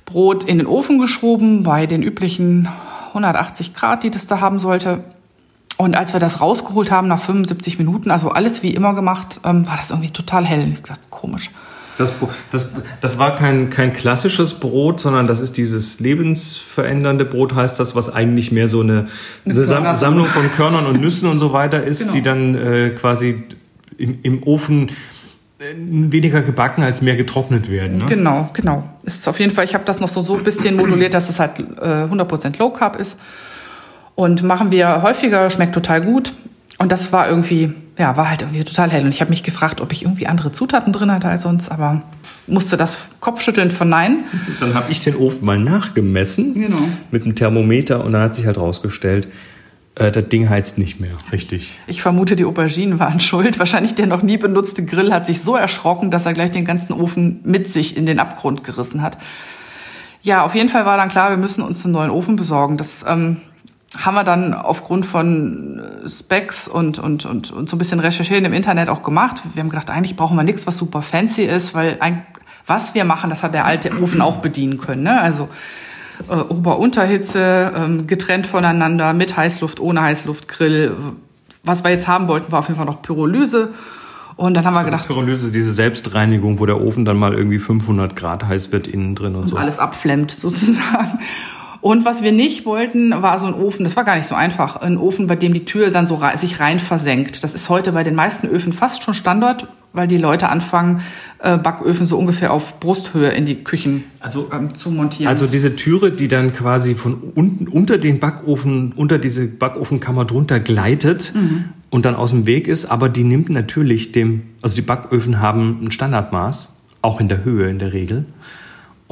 [0.04, 2.68] Brot in den Ofen geschoben bei den üblichen
[3.08, 5.02] 180 Grad, die das da haben sollte.
[5.76, 9.66] Und als wir das rausgeholt haben nach 75 Minuten, also alles wie immer gemacht, ähm,
[9.66, 10.70] war das irgendwie total hell.
[10.72, 11.50] Ich gesagt, komisch.
[11.96, 12.12] Das,
[12.50, 17.94] das, das war kein, kein klassisches Brot, sondern das ist dieses lebensverändernde Brot, heißt das,
[17.94, 19.06] was eigentlich mehr so eine,
[19.44, 22.12] eine Sammlung von Körnern und Nüssen und so weiter ist, genau.
[22.12, 23.44] die dann äh, quasi
[23.96, 24.90] im, im Ofen
[25.58, 27.98] äh, weniger gebacken als mehr getrocknet werden.
[27.98, 28.06] Ne?
[28.06, 28.84] Genau, genau.
[29.04, 31.38] Ist auf jeden Fall, ich habe das noch so, so ein bisschen moduliert, dass es
[31.38, 33.16] halt äh, 100% Low Carb ist.
[34.16, 36.32] Und machen wir häufiger, schmeckt total gut.
[36.78, 39.04] Und das war irgendwie, ja, war halt irgendwie total hell.
[39.04, 42.02] Und ich habe mich gefragt, ob ich irgendwie andere Zutaten drin hatte als sonst, aber
[42.46, 44.24] musste das Kopfschütteln verneinen.
[44.60, 46.78] Dann habe ich den Ofen mal nachgemessen genau.
[47.10, 49.28] mit dem Thermometer und dann hat sich halt rausgestellt,
[49.94, 51.72] äh, das Ding heizt nicht mehr, richtig.
[51.86, 53.58] Ich vermute, die Auberginen waren schuld.
[53.58, 56.92] Wahrscheinlich der noch nie benutzte Grill hat sich so erschrocken, dass er gleich den ganzen
[56.92, 59.18] Ofen mit sich in den Abgrund gerissen hat.
[60.22, 62.76] Ja, auf jeden Fall war dann klar, wir müssen uns einen neuen Ofen besorgen.
[62.76, 63.36] Das ähm,
[64.02, 68.44] haben wir dann aufgrund von äh, Specs und, und, und, und so ein bisschen Recherchieren
[68.44, 69.42] im Internet auch gemacht.
[69.54, 72.24] Wir haben gedacht, eigentlich brauchen wir nichts, was super fancy ist, weil ein,
[72.66, 75.02] was wir machen, das hat der alte Ofen auch bedienen können.
[75.02, 75.20] Ne?
[75.20, 75.48] Also
[76.28, 80.96] äh, Ober-Unterhitze, ähm, getrennt voneinander, mit Heißluft, ohne Heißluft, Grill.
[81.62, 83.70] Was wir jetzt haben wollten, war auf jeden Fall noch Pyrolyse.
[84.36, 85.06] Und dann haben wir also gedacht.
[85.06, 89.34] Pyrolyse, diese Selbstreinigung, wo der Ofen dann mal irgendwie 500 Grad heiß wird innen drin
[89.34, 89.56] und, und so.
[89.56, 91.18] Alles abflemmt sozusagen.
[91.84, 94.76] Und was wir nicht wollten, war so ein Ofen, das war gar nicht so einfach,
[94.76, 97.44] ein Ofen, bei dem die Tür dann so sich rein versenkt.
[97.44, 101.02] Das ist heute bei den meisten Öfen fast schon Standard, weil die Leute anfangen,
[101.40, 105.28] äh, Backöfen so ungefähr auf Brusthöhe in die Küchen also, ähm, zu montieren.
[105.28, 110.60] Also diese Türe, die dann quasi von unten unter den Backofen, unter diese Backofenkammer drunter
[110.60, 111.64] gleitet mhm.
[111.90, 115.80] und dann aus dem Weg ist, aber die nimmt natürlich dem, also die Backöfen haben
[115.84, 118.24] ein Standardmaß, auch in der Höhe in der Regel.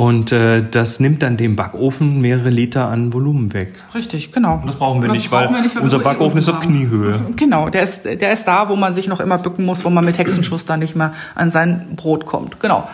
[0.03, 3.73] Und äh, das nimmt dann dem Backofen mehrere Liter an Volumen weg.
[3.95, 4.55] Richtig, genau.
[4.55, 7.21] Und das brauchen wir das nicht, weil, wir nicht, unser Backofen ist auf Kniehöhe.
[7.37, 10.05] Genau, der ist, der ist da, wo man sich noch immer bücken muss, wo man
[10.05, 12.59] mit Hexenschuss dann nicht mehr an sein Brot kommt.
[12.59, 12.89] Genau.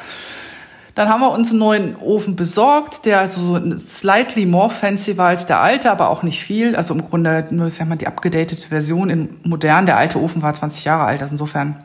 [0.96, 5.46] Dann haben wir uns einen neuen Ofen besorgt, der also slightly more fancy war als
[5.46, 6.76] der alte, aber auch nicht viel.
[6.76, 9.86] Also im Grunde nur, sag mal, die abgedatete Version in modern.
[9.86, 11.76] Der alte Ofen war 20 Jahre alt, also insofern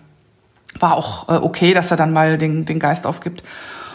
[0.78, 3.42] war auch äh, okay, dass er dann mal den, den Geist aufgibt.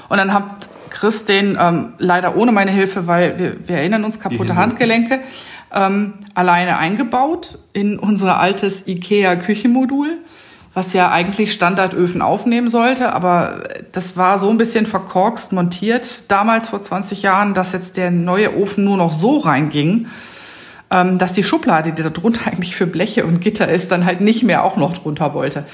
[0.08, 4.18] Und dann hat Chris den ähm, leider ohne meine Hilfe, weil wir, wir erinnern uns,
[4.18, 5.20] kaputte Handgelenke,
[5.72, 10.18] ähm, alleine eingebaut in unser altes IKEA-Küchenmodul,
[10.74, 16.70] was ja eigentlich Standardöfen aufnehmen sollte, aber das war so ein bisschen verkorkst montiert damals
[16.70, 20.08] vor 20 Jahren, dass jetzt der neue Ofen nur noch so reinging,
[20.90, 24.20] ähm, dass die Schublade, die da drunter eigentlich für Bleche und Gitter ist, dann halt
[24.20, 25.64] nicht mehr auch noch drunter wollte.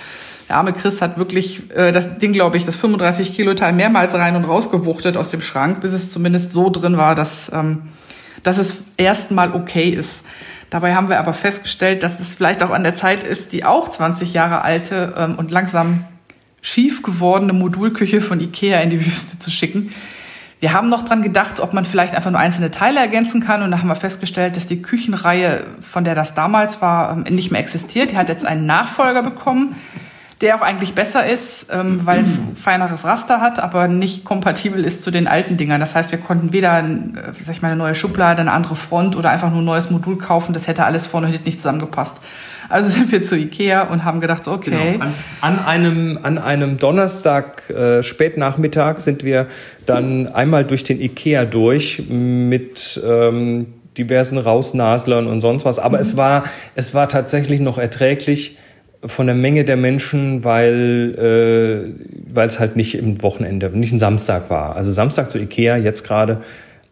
[0.48, 4.14] Der arme Chris hat wirklich äh, das Ding, glaube ich, das 35 Kilo Teil mehrmals
[4.14, 7.82] rein und rausgewuchtet aus dem Schrank, bis es zumindest so drin war, dass, ähm,
[8.42, 10.24] dass es erstmal okay ist.
[10.70, 13.88] Dabei haben wir aber festgestellt, dass es vielleicht auch an der Zeit ist, die auch
[13.88, 16.04] 20 Jahre alte ähm, und langsam
[16.60, 19.94] schief gewordene Modulküche von Ikea in die Wüste zu schicken.
[20.60, 23.62] Wir haben noch dran gedacht, ob man vielleicht einfach nur einzelne Teile ergänzen kann.
[23.62, 27.50] Und da haben wir festgestellt, dass die Küchenreihe, von der das damals war, ähm, nicht
[27.50, 28.12] mehr existiert.
[28.12, 29.76] Die hat jetzt einen Nachfolger bekommen
[30.40, 35.02] der auch eigentlich besser ist, ähm, weil ein feineres Raster hat, aber nicht kompatibel ist
[35.02, 35.80] zu den alten Dingern.
[35.80, 39.16] Das heißt, wir konnten weder, äh, sag ich mal, eine neue Schublade, eine andere Front
[39.16, 40.52] oder einfach nur ein neues Modul kaufen.
[40.52, 42.20] Das hätte alles vorne und nicht zusammengepasst.
[42.68, 44.92] Also sind wir zu Ikea und haben gedacht, so, okay.
[44.92, 45.04] Genau.
[45.04, 49.46] An, an, einem, an einem Donnerstag, äh, Spätnachmittag, sind wir
[49.86, 53.66] dann einmal durch den Ikea durch mit ähm,
[53.96, 55.78] diversen Rausnaslern und sonst was.
[55.78, 56.02] Aber mhm.
[56.02, 56.44] es war,
[56.74, 58.58] es war tatsächlich noch erträglich
[59.06, 63.98] von der Menge der Menschen, weil äh, weil es halt nicht im Wochenende, nicht ein
[63.98, 64.76] Samstag war.
[64.76, 66.40] Also Samstag zu Ikea jetzt gerade,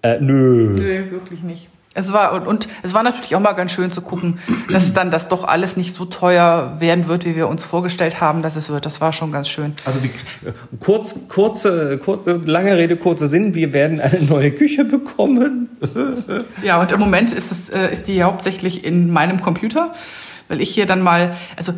[0.02, 0.74] äh, nö.
[0.76, 1.68] Nö, wirklich nicht.
[1.94, 4.38] Es war und, und es war natürlich auch mal ganz schön zu gucken,
[4.70, 8.40] dass dann das doch alles nicht so teuer werden wird, wie wir uns vorgestellt haben,
[8.40, 8.86] dass es wird.
[8.86, 9.74] Das war schon ganz schön.
[9.84, 10.10] Also wie,
[10.80, 13.54] kurz, kurze, kurze, lange Rede, kurzer Sinn.
[13.54, 15.68] Wir werden eine neue Küche bekommen.
[16.62, 19.92] ja, und im Moment ist es äh, ist die hauptsächlich in meinem Computer,
[20.48, 21.74] weil ich hier dann mal, also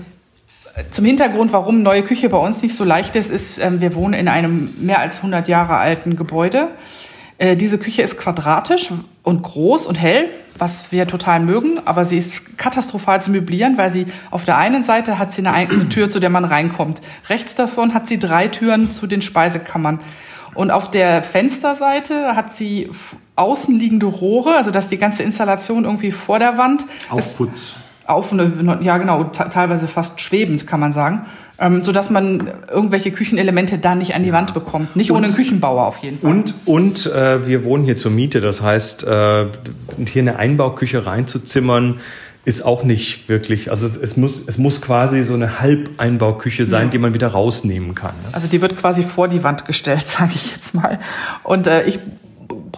[0.91, 4.15] zum Hintergrund, warum neue Küche bei uns nicht so leicht ist, ist, ähm, wir wohnen
[4.15, 6.69] in einem mehr als 100 Jahre alten Gebäude.
[7.39, 8.91] Äh, diese Küche ist quadratisch
[9.23, 13.91] und groß und hell, was wir total mögen, aber sie ist katastrophal zu möblieren, weil
[13.91, 17.01] sie auf der einen Seite hat sie eine Tür, zu der man reinkommt.
[17.29, 20.01] Rechts davon hat sie drei Türen zu den Speisekammern.
[20.55, 22.89] Und auf der Fensterseite hat sie
[23.35, 26.85] außenliegende Rohre, also dass die ganze Installation irgendwie vor der Wand.
[27.11, 27.77] Aufputz
[28.07, 28.35] auf
[28.81, 31.23] ja genau, teilweise fast schwebend, kann man sagen,
[31.59, 34.97] ähm, so dass man irgendwelche Küchenelemente da nicht an die Wand bekommt.
[34.97, 36.31] Nicht und, ohne einen Küchenbauer auf jeden Fall.
[36.31, 39.47] Und, und äh, wir wohnen hier zur Miete, das heißt, äh,
[40.07, 42.01] hier eine Einbauküche reinzuzimmern,
[42.45, 46.87] ist auch nicht wirklich, also es, es, muss, es muss quasi so eine Halbeinbauküche sein,
[46.87, 46.91] ja.
[46.91, 48.15] die man wieder rausnehmen kann.
[48.23, 48.29] Ne?
[48.33, 50.99] Also die wird quasi vor die Wand gestellt, sage ich jetzt mal.
[51.43, 52.01] Und äh, ich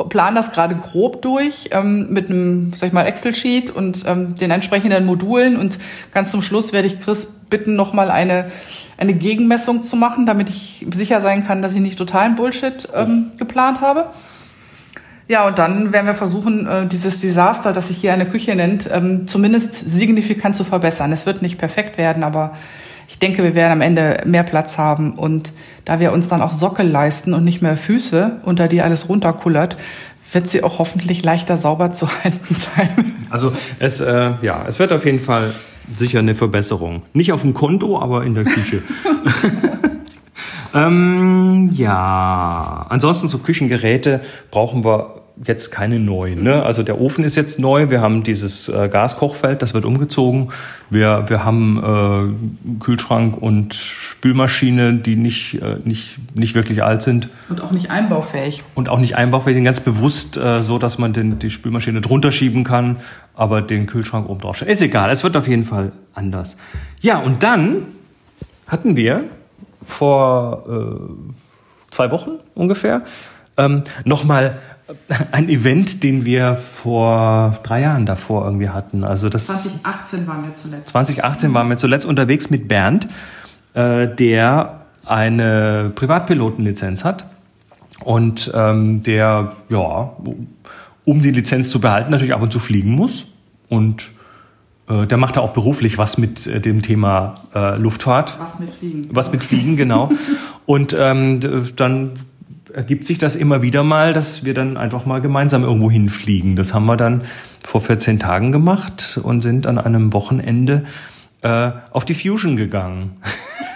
[0.05, 4.51] plan das gerade grob durch ähm, mit einem, sag ich mal, Excel-Sheet und ähm, den
[4.51, 5.57] entsprechenden Modulen.
[5.57, 5.79] Und
[6.13, 8.47] ganz zum Schluss werde ich Chris bitten, nochmal eine,
[8.99, 13.33] eine Gegenmessung zu machen, damit ich sicher sein kann, dass ich nicht totalen Bullshit ähm,
[13.39, 14.11] geplant habe.
[15.29, 18.89] Ja, und dann werden wir versuchen, äh, dieses Desaster, das sich hier eine Küche nennt,
[18.93, 21.11] ähm, zumindest signifikant zu verbessern.
[21.13, 22.57] Es wird nicht perfekt werden, aber
[23.09, 25.53] ich denke, wir werden am Ende mehr Platz haben und
[25.87, 29.79] da wir uns dann auch Sockel leisten und nicht mehr Füße, unter die alles runterkullert,
[30.33, 33.15] wird sie auch hoffentlich leichter sauber zu halten sein.
[33.31, 35.55] Also es, äh, ja, es wird auf jeden Fall
[35.97, 37.05] sicher eine Verbesserung.
[37.15, 38.83] Nicht auf dem Konto, aber in der Küche.
[40.75, 44.21] ähm, ja, ansonsten so Küchengeräte
[44.51, 46.43] brauchen wir jetzt keine neuen.
[46.43, 46.63] Ne?
[46.63, 47.91] Also der Ofen ist jetzt neu.
[47.91, 50.51] Wir haben dieses äh, Gaskochfeld, das wird umgezogen.
[50.89, 52.39] Wir, wir haben
[52.79, 57.29] äh, Kühlschrank und Spülmaschine, die nicht, äh, nicht, nicht wirklich alt sind.
[57.49, 58.63] Und auch nicht einbaufähig.
[58.75, 62.65] Und auch nicht einbaufähig, ganz bewusst äh, so, dass man den, die Spülmaschine drunter schieben
[62.65, 62.97] kann,
[63.35, 64.63] aber den Kühlschrank oben drauf.
[64.63, 66.57] Ist egal, es wird auf jeden Fall anders.
[67.01, 67.83] Ja, und dann
[68.67, 69.25] hatten wir
[69.85, 73.03] vor äh, zwei Wochen ungefähr
[73.57, 74.59] ähm, nochmal
[75.33, 79.05] ein Event, den wir vor drei Jahren davor irgendwie hatten.
[79.05, 80.89] Also das 2018 waren wir zuletzt.
[80.91, 83.09] 2018 waren wir zuletzt unterwegs mit Bernd,
[83.75, 87.27] äh, der eine Privatpilotenlizenz hat
[88.05, 90.13] und ähm, der ja
[91.05, 93.27] um die Lizenz zu behalten natürlich ab und zu fliegen muss
[93.69, 94.11] und
[94.89, 98.39] äh, der macht da auch beruflich was mit äh, dem Thema äh, Luftfahrt.
[98.39, 99.09] Was mit Fliegen.
[99.11, 100.11] Was mit Fliegen, genau.
[100.67, 101.41] und ähm,
[101.77, 102.13] dann
[102.73, 106.57] ergibt sich das immer wieder mal, dass wir dann einfach mal gemeinsam irgendwo hinfliegen.
[106.57, 107.25] Das haben wir dann
[107.65, 110.85] vor 14 Tagen gemacht und sind an einem Wochenende
[111.43, 113.17] äh, auf die Fusion gegangen.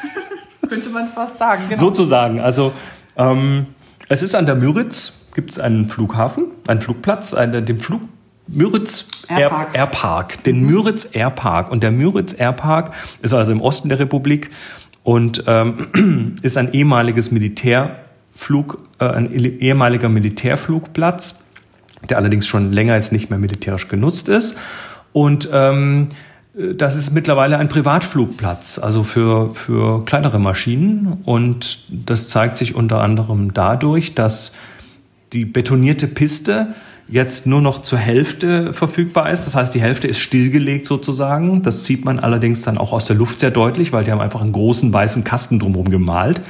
[0.68, 1.80] Könnte man fast sagen, genau.
[1.80, 2.40] Sozusagen.
[2.40, 2.72] Also
[3.16, 3.66] ähm,
[4.08, 8.02] es ist an der Müritz, gibt es einen Flughafen, einen Flugplatz, einen, den Flug
[8.46, 9.74] Müritz Airpark.
[9.74, 11.70] Air, Airpark, den Müritz Airpark.
[11.70, 14.50] Und der Müritz Airpark ist also im Osten der Republik
[15.02, 21.44] und ähm, ist ein ehemaliges Militär Flug, äh, ein ehemaliger Militärflugplatz,
[22.08, 24.56] der allerdings schon länger jetzt nicht mehr militärisch genutzt ist.
[25.12, 26.08] Und ähm,
[26.54, 31.18] das ist mittlerweile ein Privatflugplatz, also für, für kleinere Maschinen.
[31.24, 34.52] Und das zeigt sich unter anderem dadurch, dass
[35.32, 36.74] die betonierte Piste
[37.08, 39.44] jetzt nur noch zur Hälfte verfügbar ist.
[39.44, 41.62] Das heißt, die Hälfte ist stillgelegt sozusagen.
[41.62, 44.40] Das sieht man allerdings dann auch aus der Luft sehr deutlich, weil die haben einfach
[44.40, 46.40] einen großen weißen Kasten drumherum gemalt.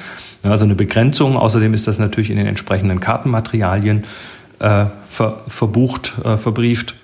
[0.43, 1.37] Also eine Begrenzung.
[1.37, 4.05] Außerdem ist das natürlich in den entsprechenden Kartenmaterialien
[4.59, 6.95] äh, ver, verbucht, äh, verbrieft.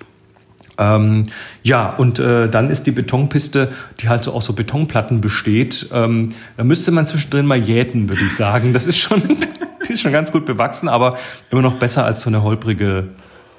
[0.78, 1.28] Ähm,
[1.62, 5.88] ja, und äh, dann ist die Betonpiste, die halt so aus so Betonplatten besteht.
[5.92, 8.72] Ähm, da müsste man zwischendrin mal jäten, würde ich sagen.
[8.72, 9.22] Das ist schon,
[9.88, 11.16] die ist schon ganz gut bewachsen, aber
[11.50, 13.08] immer noch besser als so eine holprige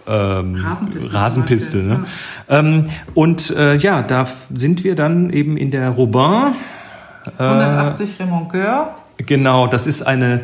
[0.07, 1.13] ähm, Rasenpiste.
[1.13, 2.05] Rasenpiste ne?
[2.49, 2.59] ja.
[2.59, 6.53] ähm, und äh, ja, da sind wir dann eben in der Robin.
[7.39, 8.95] Äh, 180 Remonqueur.
[9.17, 10.41] Genau, das ist eine,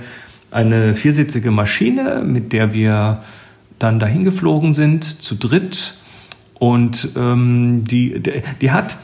[0.52, 3.22] eine viersitzige Maschine, mit der wir
[3.80, 5.96] dann dahin geflogen sind, zu dritt.
[6.56, 8.22] Und ähm, die,
[8.62, 8.98] die, hat,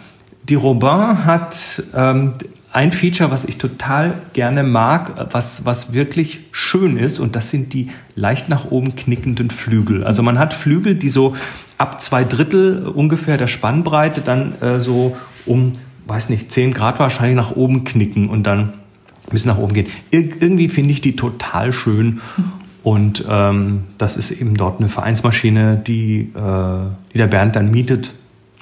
[0.48, 2.34] die Robin hat ähm,
[2.72, 7.74] ein Feature, was ich total gerne mag, was, was wirklich schön ist, und das sind
[7.74, 10.04] die leicht nach oben knickenden Flügel.
[10.04, 11.36] Also man hat Flügel, die so
[11.78, 15.74] ab zwei Drittel ungefähr der Spannbreite dann äh, so um,
[16.06, 18.74] weiß nicht, zehn Grad wahrscheinlich nach oben knicken und dann
[19.30, 19.88] bis nach oben gehen.
[20.12, 22.22] Ir irgendwie finde ich die total schön.
[22.82, 26.80] Und ähm, das ist eben dort eine Vereinsmaschine, die, äh,
[27.14, 28.14] die der Bernd dann mietet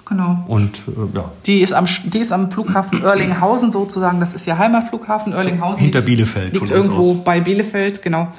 [0.08, 0.44] Genau.
[0.48, 1.32] Und äh, ja.
[1.46, 4.20] Die ist, am, die ist am Flughafen Oerlinghausen sozusagen.
[4.20, 5.34] Das ist ja Heimatflughafen.
[5.34, 5.84] Oerlinghausen.
[5.84, 6.54] Hinter Bielefeld.
[6.54, 7.24] Liegt irgendwo aus.
[7.24, 8.30] bei Bielefeld, genau.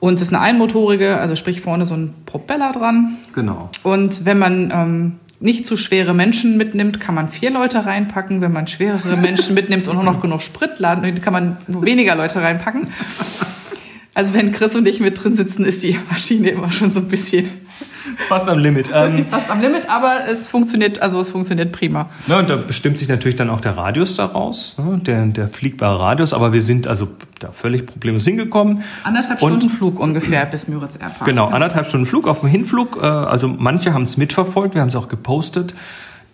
[0.00, 3.16] Und es ist eine einmotorige, also sprich vorne so ein Propeller dran.
[3.34, 3.70] Genau.
[3.82, 8.40] Und wenn man ähm, nicht zu schwere Menschen mitnimmt, kann man vier Leute reinpacken.
[8.40, 12.14] Wenn man schwerere Menschen mitnimmt und auch noch genug Sprit laden, kann man nur weniger
[12.14, 12.88] Leute reinpacken.
[14.16, 17.08] Also wenn Chris und ich mit drin sitzen, ist die Maschine immer schon so ein
[17.08, 17.50] bisschen
[18.28, 18.90] fast am Limit.
[18.96, 22.08] Ähm, fast am Limit, aber es funktioniert, also es funktioniert prima.
[22.26, 24.98] Na, und da bestimmt sich natürlich dann auch der Radius daraus, ne?
[25.04, 27.08] der, der fliegbare Radius, aber wir sind also
[27.40, 28.82] da völlig problemlos hingekommen.
[29.04, 31.26] Anderthalb und, Stunden Flug ungefähr bis Müritz Airpark.
[31.26, 32.98] Genau, anderthalb Stunden Flug auf dem Hinflug.
[33.02, 35.74] Äh, also manche haben es mitverfolgt, wir haben es auch gepostet.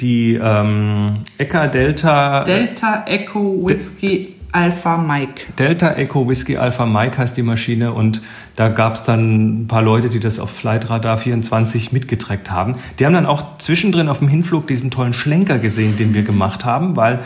[0.01, 2.45] Die ähm, Eka Delta.
[2.45, 5.53] Delta Echo Whiskey Alpha Mike.
[5.59, 8.21] Delta Echo Whiskey Alpha Mike heißt die Maschine und
[8.55, 12.75] da gab es dann ein paar Leute, die das auf Flight Radar 24 mitgetrackt haben.
[12.99, 16.67] Die haben dann auch zwischendrin auf dem Hinflug diesen tollen Schlenker gesehen, den wir gemacht
[16.67, 17.21] haben, weil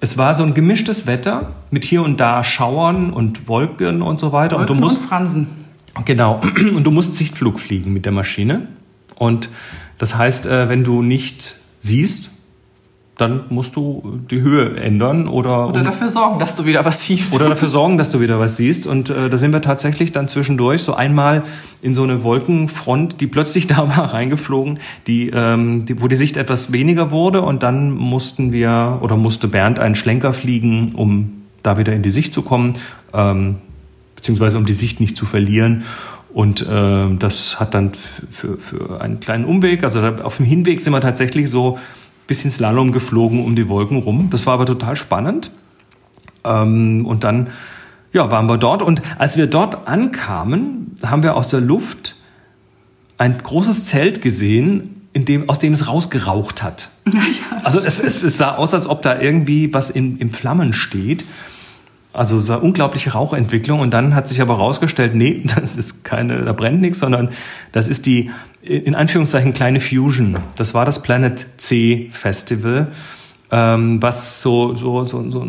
[0.00, 4.32] es war so ein gemischtes Wetter mit hier und da Schauern und Wolken und so
[4.32, 4.56] weiter.
[4.56, 5.46] Wolken und, du musst, und Fransen.
[6.04, 6.40] Genau.
[6.74, 8.66] Und du musst Sichtflug fliegen mit der Maschine.
[9.14, 9.48] Und
[9.98, 12.30] das heißt, äh, wenn du nicht siehst,
[13.16, 17.32] dann musst du die Höhe ändern oder oder dafür sorgen, dass du wieder was siehst.
[17.32, 18.88] Oder dafür sorgen, dass du wieder was siehst.
[18.88, 21.44] Und äh, da sind wir tatsächlich dann zwischendurch so einmal
[21.80, 26.36] in so eine Wolkenfront, die plötzlich da war, reingeflogen, die, ähm, die, wo die Sicht
[26.36, 27.42] etwas weniger wurde.
[27.42, 32.10] Und dann mussten wir oder musste Bernd einen Schlenker fliegen, um da wieder in die
[32.10, 32.74] Sicht zu kommen,
[33.12, 33.56] ähm,
[34.16, 35.84] beziehungsweise um die Sicht nicht zu verlieren.
[36.32, 37.92] Und äh, das hat dann
[38.28, 41.78] für, für einen kleinen Umweg, also auf dem Hinweg sind wir tatsächlich so
[42.26, 44.28] bisschen Slalom geflogen um die Wolken rum.
[44.30, 45.50] Das war aber total spannend.
[46.44, 47.48] Ähm, und dann
[48.12, 48.82] ja, waren wir dort.
[48.82, 52.16] Und als wir dort ankamen, haben wir aus der Luft
[53.18, 56.90] ein großes Zelt gesehen, in dem, aus dem es rausgeraucht hat.
[57.12, 57.20] Ja,
[57.62, 61.24] also es, es, es, sah aus, als ob da irgendwie was in, in Flammen steht.
[62.14, 66.52] Also war unglaubliche Rauchentwicklung und dann hat sich aber herausgestellt, nee, das ist keine, da
[66.52, 67.30] brennt nichts, sondern
[67.72, 68.30] das ist die
[68.62, 70.38] in Anführungszeichen kleine Fusion.
[70.56, 72.88] Das war das Planet C Festival,
[73.54, 75.46] ähm, was so, so, so, so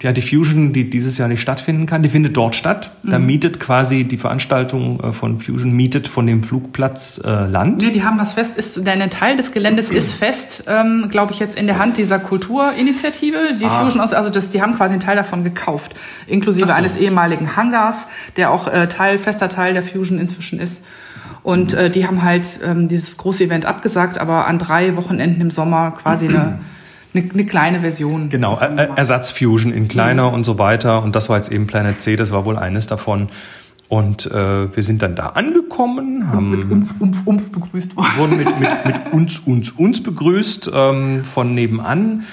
[0.00, 2.92] ja, die Fusion, die dieses Jahr nicht stattfinden kann, die findet dort statt.
[3.02, 3.26] Da mhm.
[3.26, 7.82] mietet quasi die Veranstaltung äh, von Fusion mietet von dem Flugplatz äh, Land.
[7.82, 11.40] Ja, die haben das fest, ist, ein Teil des Geländes ist fest, ähm, glaube ich,
[11.40, 13.82] jetzt in der Hand dieser Kulturinitiative, die ah.
[13.82, 15.94] Fusion aus, also das, die haben quasi einen Teil davon gekauft,
[16.28, 16.72] inklusive so.
[16.72, 20.84] eines ehemaligen Hangars, der auch äh, Teil, fester Teil der Fusion inzwischen ist.
[21.42, 25.50] Und äh, die haben halt ähm, dieses große Event abgesagt, aber an drei Wochenenden im
[25.50, 26.60] Sommer quasi eine
[27.14, 28.28] eine, eine kleine Version.
[28.28, 30.34] Genau, er Ersatzfusion in kleiner mhm.
[30.34, 31.02] und so weiter.
[31.02, 33.28] Und das war jetzt eben Planet C, das war wohl eines davon.
[33.88, 38.08] Und äh, wir sind dann da angekommen, haben mit uns, uns, uns begrüßt worden.
[38.16, 42.24] wurden mit, mit, mit uns, uns, uns begrüßt ähm, von nebenan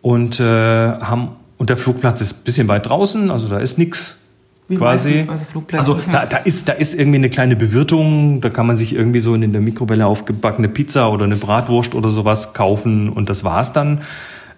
[0.00, 4.21] und äh, haben und der Flugplatz ist ein bisschen weit draußen, also da ist nichts
[4.68, 5.26] wie quasi.
[5.72, 9.20] Also da, da, ist, da ist irgendwie eine kleine Bewirtung, da kann man sich irgendwie
[9.20, 13.72] so in der Mikrowelle aufgebackene Pizza oder eine Bratwurst oder sowas kaufen und das war's
[13.72, 14.00] dann.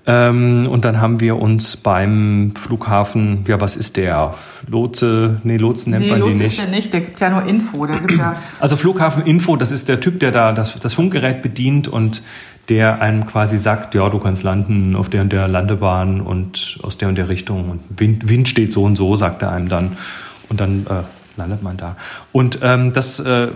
[0.07, 4.35] Ähm, und dann haben wir uns beim Flughafen, ja, was ist der?
[4.69, 6.59] Lotse, nee, Lotsen nennt nee, man Lotse den nicht.
[6.59, 7.87] ist der nicht, der gibt ja nur Info.
[7.87, 11.41] Der gibt ja also Flughafen Info, das ist der Typ, der da das, das Funkgerät
[11.41, 12.21] bedient und
[12.69, 16.97] der einem quasi sagt, ja, du kannst landen auf der und der Landebahn und aus
[16.97, 19.93] der und der Richtung und Wind, Wind steht so und so, sagt er einem dann.
[20.49, 21.03] Und dann äh,
[21.37, 21.97] landet man da.
[22.33, 23.49] Und ähm, das äh,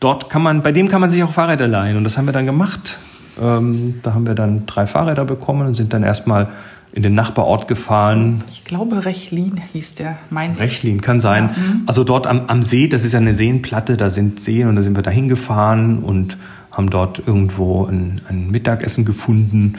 [0.00, 1.96] dort kann man, bei dem kann man sich auch Fahrräder leihen.
[1.96, 2.98] Und das haben wir dann gemacht.
[3.40, 6.48] Ähm, da haben wir dann drei Fahrräder bekommen und sind dann erstmal
[6.92, 8.42] in den Nachbarort gefahren.
[8.50, 11.50] Ich glaube, Rechlin hieß der, mein Rechlin, kann sein.
[11.54, 11.62] Ja.
[11.62, 11.82] Mhm.
[11.86, 14.82] Also dort am, am See, das ist ja eine Seenplatte, da sind Seen und da
[14.82, 16.36] sind wir da hingefahren und
[16.80, 19.76] haben dort irgendwo ein, ein Mittagessen gefunden,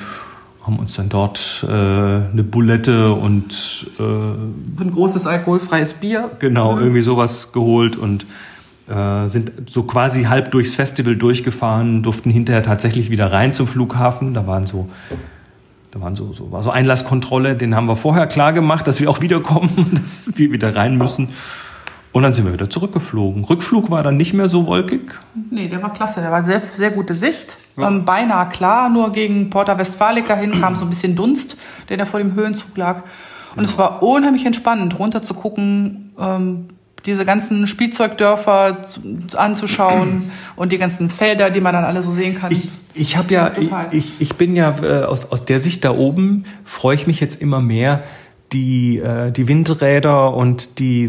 [0.63, 6.29] haben uns dann dort äh, eine Bulette und äh, ein großes alkoholfreies Bier.
[6.37, 6.81] Genau, mhm.
[6.81, 8.27] irgendwie sowas geholt und
[8.87, 14.35] äh, sind so quasi halb durchs Festival durchgefahren, durften hinterher tatsächlich wieder rein zum Flughafen.
[14.35, 14.87] Da waren so,
[15.89, 19.09] da waren so, so, war so Einlasskontrolle, den haben wir vorher klar gemacht, dass wir
[19.09, 21.29] auch wiederkommen, dass wir wieder rein müssen.
[22.13, 23.45] Und dann sind wir wieder zurückgeflogen.
[23.45, 25.17] Rückflug war dann nicht mehr so wolkig.
[25.49, 26.19] Nee, der war klasse.
[26.21, 27.57] Der war sehr, sehr gute Sicht.
[27.77, 27.87] Ja.
[27.87, 31.57] Ähm, beinahe klar, nur gegen Porta Westfalica hin kam so ein bisschen Dunst,
[31.89, 33.03] der da vor dem Höhenzug lag.
[33.51, 33.69] Und genau.
[33.69, 36.67] es war unheimlich entspannend, runter zu gucken, ähm,
[37.05, 38.77] diese ganzen Spielzeugdörfer
[39.35, 42.51] anzuschauen und die ganzen Felder, die man dann alle so sehen kann.
[42.51, 43.51] Ich, ich habe ja,
[43.91, 47.41] ich, ich bin ja äh, aus, aus der Sicht da oben, freue ich mich jetzt
[47.41, 48.03] immer mehr,
[48.51, 51.07] die, äh, die Windräder und die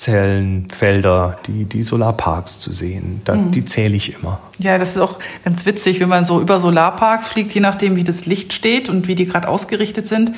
[0.00, 3.20] Solarzellenfelder, die, die Solarparks zu sehen.
[3.24, 3.50] Da, mhm.
[3.50, 4.40] Die zähle ich immer.
[4.58, 8.04] Ja, das ist auch ganz witzig, wenn man so über Solarparks fliegt, je nachdem, wie
[8.04, 10.32] das Licht steht und wie die gerade ausgerichtet sind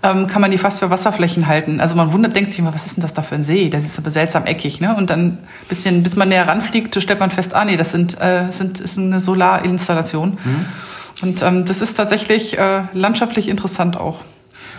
[0.00, 1.80] ähm, kann man die fast für Wasserflächen halten.
[1.80, 3.68] Also man wundert, denkt sich immer, was ist denn das da für ein See?
[3.68, 4.94] Das ist aber seltsam eckig, ne?
[4.94, 5.38] Und dann
[5.68, 8.96] bisschen, bis man näher ranfliegt, stellt man fest, ah nee, das sind, äh, sind ist
[8.96, 10.38] eine Solarinstallation.
[10.44, 10.66] Mhm.
[11.22, 14.20] Und ähm, das ist tatsächlich äh, landschaftlich interessant auch.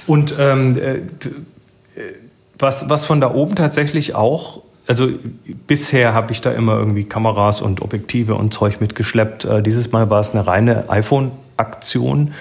[0.07, 1.01] Und ähm, äh,
[2.60, 5.07] was, was von da oben tatsächlich auch also
[5.68, 9.45] bisher habe ich da immer irgendwie Kameras und Objektive und Zeug mitgeschleppt.
[9.45, 12.34] Äh, dieses Mal war es eine reine iPhone-Aktion.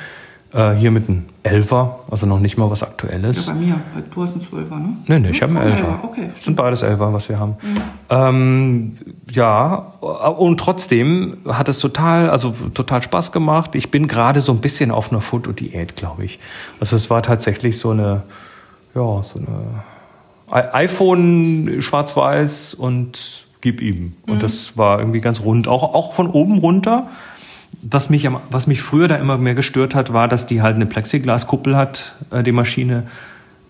[0.55, 3.49] Äh, hier mit einem Elfer, also noch nicht mal was Aktuelles.
[3.49, 3.81] Ja, bei mir.
[4.11, 4.97] Du hast einen Zwölfer, ne?
[5.07, 6.01] Nee, nee, ich habe einen Elfer.
[6.03, 6.31] Okay.
[6.41, 7.57] Sind beides Elfer, was wir haben.
[7.61, 7.81] Mhm.
[8.09, 8.93] Ähm,
[9.31, 13.75] ja, und trotzdem hat es total, also total Spaß gemacht.
[13.75, 16.39] Ich bin gerade so ein bisschen auf einer Fotodiät, glaube ich.
[16.81, 18.23] Also es war tatsächlich so eine,
[18.95, 19.83] ja, so eine
[20.51, 24.14] iPhone schwarz-weiß und gib ihm.
[24.26, 24.40] Und mhm.
[24.40, 25.68] das war irgendwie ganz rund.
[25.68, 27.09] Auch, auch von oben runter
[27.82, 30.86] was mich, was mich früher da immer mehr gestört hat, war, dass die halt eine
[30.86, 33.05] Plexiglaskuppel hat, äh, die Maschine.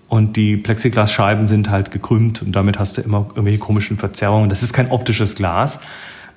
[0.08, 4.48] Und die Plexiglasscheiben sind halt gekrümmt und damit hast du immer irgendwelche komischen Verzerrungen.
[4.48, 5.80] Das ist kein optisches Glas.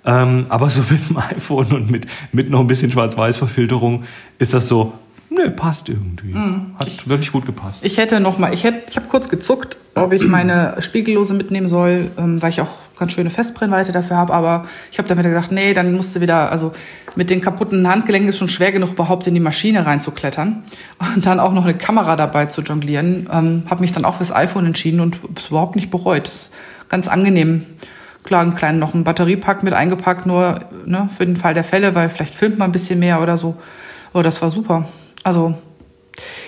[0.04, 4.04] Ähm, aber so mit dem iPhone und mit, mit noch ein bisschen Schwarz-Weiß-Verfilterung
[4.40, 4.94] ist das so,
[5.34, 6.34] Nö, passt irgendwie.
[6.34, 6.76] Mm.
[6.78, 7.86] Hat ich, wirklich gut gepasst.
[7.86, 11.70] Ich hätte noch mal, ich hätte, ich habe kurz gezuckt, ob ich meine Spiegellose mitnehmen
[11.70, 12.68] soll, ähm, weil ich auch
[13.00, 14.34] ganz schöne Festbrennweite dafür habe.
[14.34, 16.74] Aber ich habe dann wieder gedacht, nee, dann musst du wieder, also
[17.16, 20.64] mit den kaputten Handgelenken ist schon schwer genug, überhaupt in die Maschine reinzuklettern
[21.16, 23.30] und dann auch noch eine Kamera dabei zu jonglieren.
[23.32, 26.26] Ähm, habe mich dann auch fürs iPhone entschieden und es überhaupt nicht bereut.
[26.26, 26.54] Das ist
[26.90, 27.66] ganz angenehm.
[28.26, 31.96] Klar, einen kleinen noch einen Batteriepack mit eingepackt, nur ne, für den Fall der Fälle,
[31.96, 33.56] weil vielleicht filmt man ein bisschen mehr oder so.
[34.12, 34.86] Aber das war super.
[35.24, 35.56] Also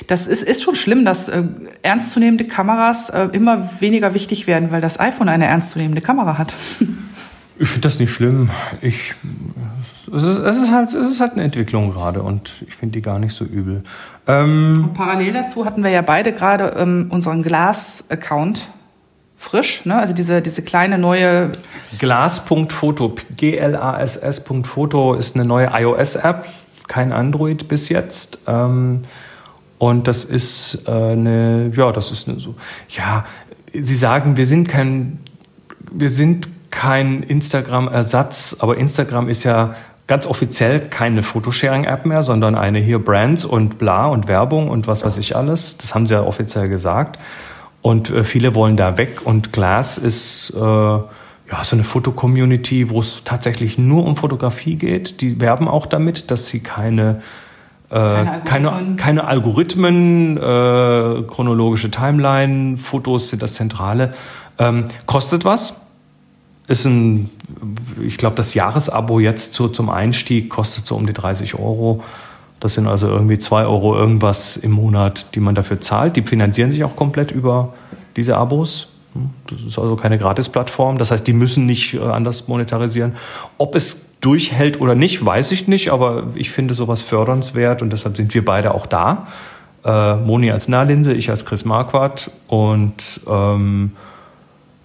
[0.07, 1.43] das ist, ist schon schlimm, dass äh,
[1.81, 6.53] ernstzunehmende Kameras äh, immer weniger wichtig werden, weil das iPhone eine ernstzunehmende Kamera hat.
[7.59, 8.49] Ich finde das nicht schlimm.
[8.81, 9.13] Ich,
[10.11, 13.01] es, ist, es, ist halt, es ist halt eine Entwicklung gerade und ich finde die
[13.01, 13.83] gar nicht so übel.
[14.27, 18.69] Ähm, parallel dazu hatten wir ja beide gerade ähm, unseren Glas-Account
[19.37, 19.97] frisch, ne?
[19.97, 21.51] Also diese, diese kleine neue
[21.99, 26.47] Glas.foto, G-L-A-S-S.foto ist eine neue iOS-App
[26.87, 28.39] kein Android bis jetzt.
[28.47, 29.01] Ähm,
[29.77, 32.55] und das ist äh, eine, ja, das ist eine so,
[32.89, 33.25] ja,
[33.75, 35.19] Sie sagen, wir sind kein,
[35.91, 39.75] wir sind kein Instagram-Ersatz, aber Instagram ist ja
[40.05, 45.03] ganz offiziell keine Photosharing-App mehr, sondern eine hier Brands und bla und Werbung und was
[45.03, 45.77] weiß ich alles.
[45.77, 47.19] Das haben sie ja offiziell gesagt.
[47.81, 50.99] Und äh, viele wollen da weg und Glass ist äh,
[51.51, 55.21] ja, so eine Fotocommunity, wo es tatsächlich nur um Fotografie geht.
[55.21, 57.21] Die werben auch damit, dass sie keine
[57.89, 58.95] äh, keine, Algorithmen.
[58.95, 64.13] keine, keine Algorithmen, äh, chronologische Timeline, Fotos sind das Zentrale.
[64.57, 65.79] Ähm, kostet was.
[66.67, 67.29] Ist ein,
[68.01, 72.03] ich glaube, das Jahresabo jetzt zu, zum Einstieg kostet so um die 30 Euro.
[72.59, 76.15] Das sind also irgendwie 2 Euro irgendwas im Monat, die man dafür zahlt.
[76.15, 77.73] Die finanzieren sich auch komplett über
[78.15, 78.92] diese Abos.
[79.47, 80.97] Das ist also keine Gratis-Plattform.
[80.97, 83.13] Das heißt, die müssen nicht äh, anders monetarisieren.
[83.57, 88.17] Ob es durchhält oder nicht, weiß ich nicht, aber ich finde sowas fördernswert und deshalb
[88.17, 89.27] sind wir beide auch da.
[89.83, 93.91] Äh, Moni als Nahlinse, ich als Chris Marquardt und ähm,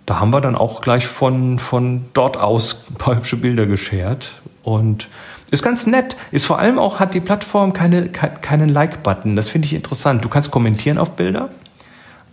[0.06, 4.40] da haben wir dann auch gleich von, von dort aus ein paar hübsche Bilder geschert
[4.62, 5.08] und
[5.50, 6.16] ist ganz nett.
[6.30, 9.36] Ist vor allem auch, hat die Plattform keine, keinen Like-Button.
[9.36, 10.24] Das finde ich interessant.
[10.24, 11.50] Du kannst kommentieren auf Bilder,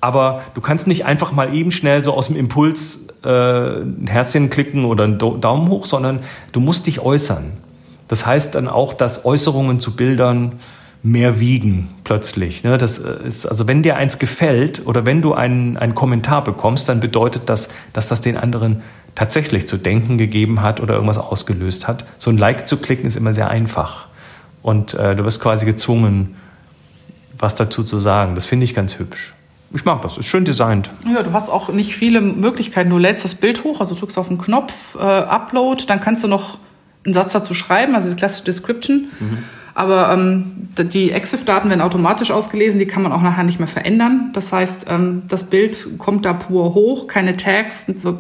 [0.06, 4.52] aber du kannst nicht einfach mal eben schnell so aus dem Impuls äh, ein Herzchen
[4.52, 6.20] klicken oder einen Daumen hoch, sondern
[6.52, 7.54] du musst dich äußern.
[8.08, 10.60] Das heißt dann auch, dass Äußerungen zu Bildern
[11.02, 12.64] mehr wiegen plötzlich.
[12.64, 12.78] Ne?
[12.78, 16.88] Das äh, ist, also wenn dir eins gefällt oder wenn du einen, einen Kommentar bekommst,
[16.88, 18.84] dann bedeutet das, dass das den anderen
[19.16, 22.06] tatsächlich zu denken gegeben hat oder irgendwas ausgelöst hat.
[22.20, 24.08] So ein Like zu klicken ist immer sehr einfach.
[24.62, 26.36] Und äh, du wirst quasi gezwungen,
[27.38, 28.36] was dazu zu sagen.
[28.36, 29.34] Das finde ich ganz hübsch.
[29.76, 30.90] Ich mag das, ist schön designt.
[31.12, 32.90] Ja, du hast auch nicht viele Möglichkeiten.
[32.90, 36.28] Du lädst das Bild hoch, also drückst auf den Knopf, äh, Upload, dann kannst du
[36.28, 36.58] noch
[37.04, 39.08] einen Satz dazu schreiben, also die klassische Description.
[39.20, 39.38] Mhm.
[39.74, 44.30] Aber ähm, die EXIF-Daten werden automatisch ausgelesen, die kann man auch nachher nicht mehr verändern.
[44.34, 48.20] Das heißt, ähm, das Bild kommt da pur hoch, keine Tags, so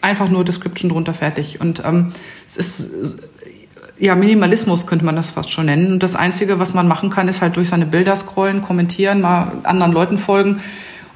[0.00, 1.60] einfach nur Description drunter fertig.
[1.60, 2.12] Und ähm,
[2.48, 3.18] es ist
[3.98, 5.92] ja Minimalismus könnte man das fast schon nennen.
[5.92, 9.52] Und das Einzige, was man machen kann, ist halt durch seine Bilder scrollen, kommentieren, mal
[9.62, 10.60] anderen Leuten folgen.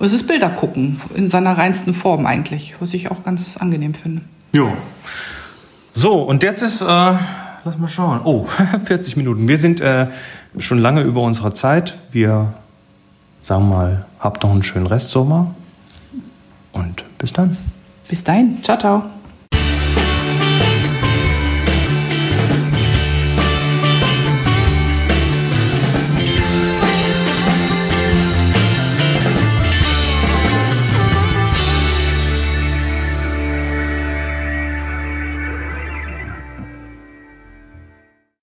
[0.00, 4.22] Es ist Bilder gucken, in seiner reinsten Form eigentlich, was ich auch ganz angenehm finde.
[4.54, 4.72] Jo.
[5.92, 6.84] So, und jetzt ist, äh,
[7.64, 8.20] lass mal schauen.
[8.22, 8.46] Oh,
[8.84, 9.48] 40 Minuten.
[9.48, 10.06] Wir sind äh,
[10.58, 11.96] schon lange über unserer Zeit.
[12.12, 12.54] Wir
[13.42, 15.54] sagen mal, habt noch einen schönen Restsommer
[16.72, 17.56] und bis dann.
[18.08, 18.62] Bis dahin.
[18.62, 19.17] Ciao, ciao.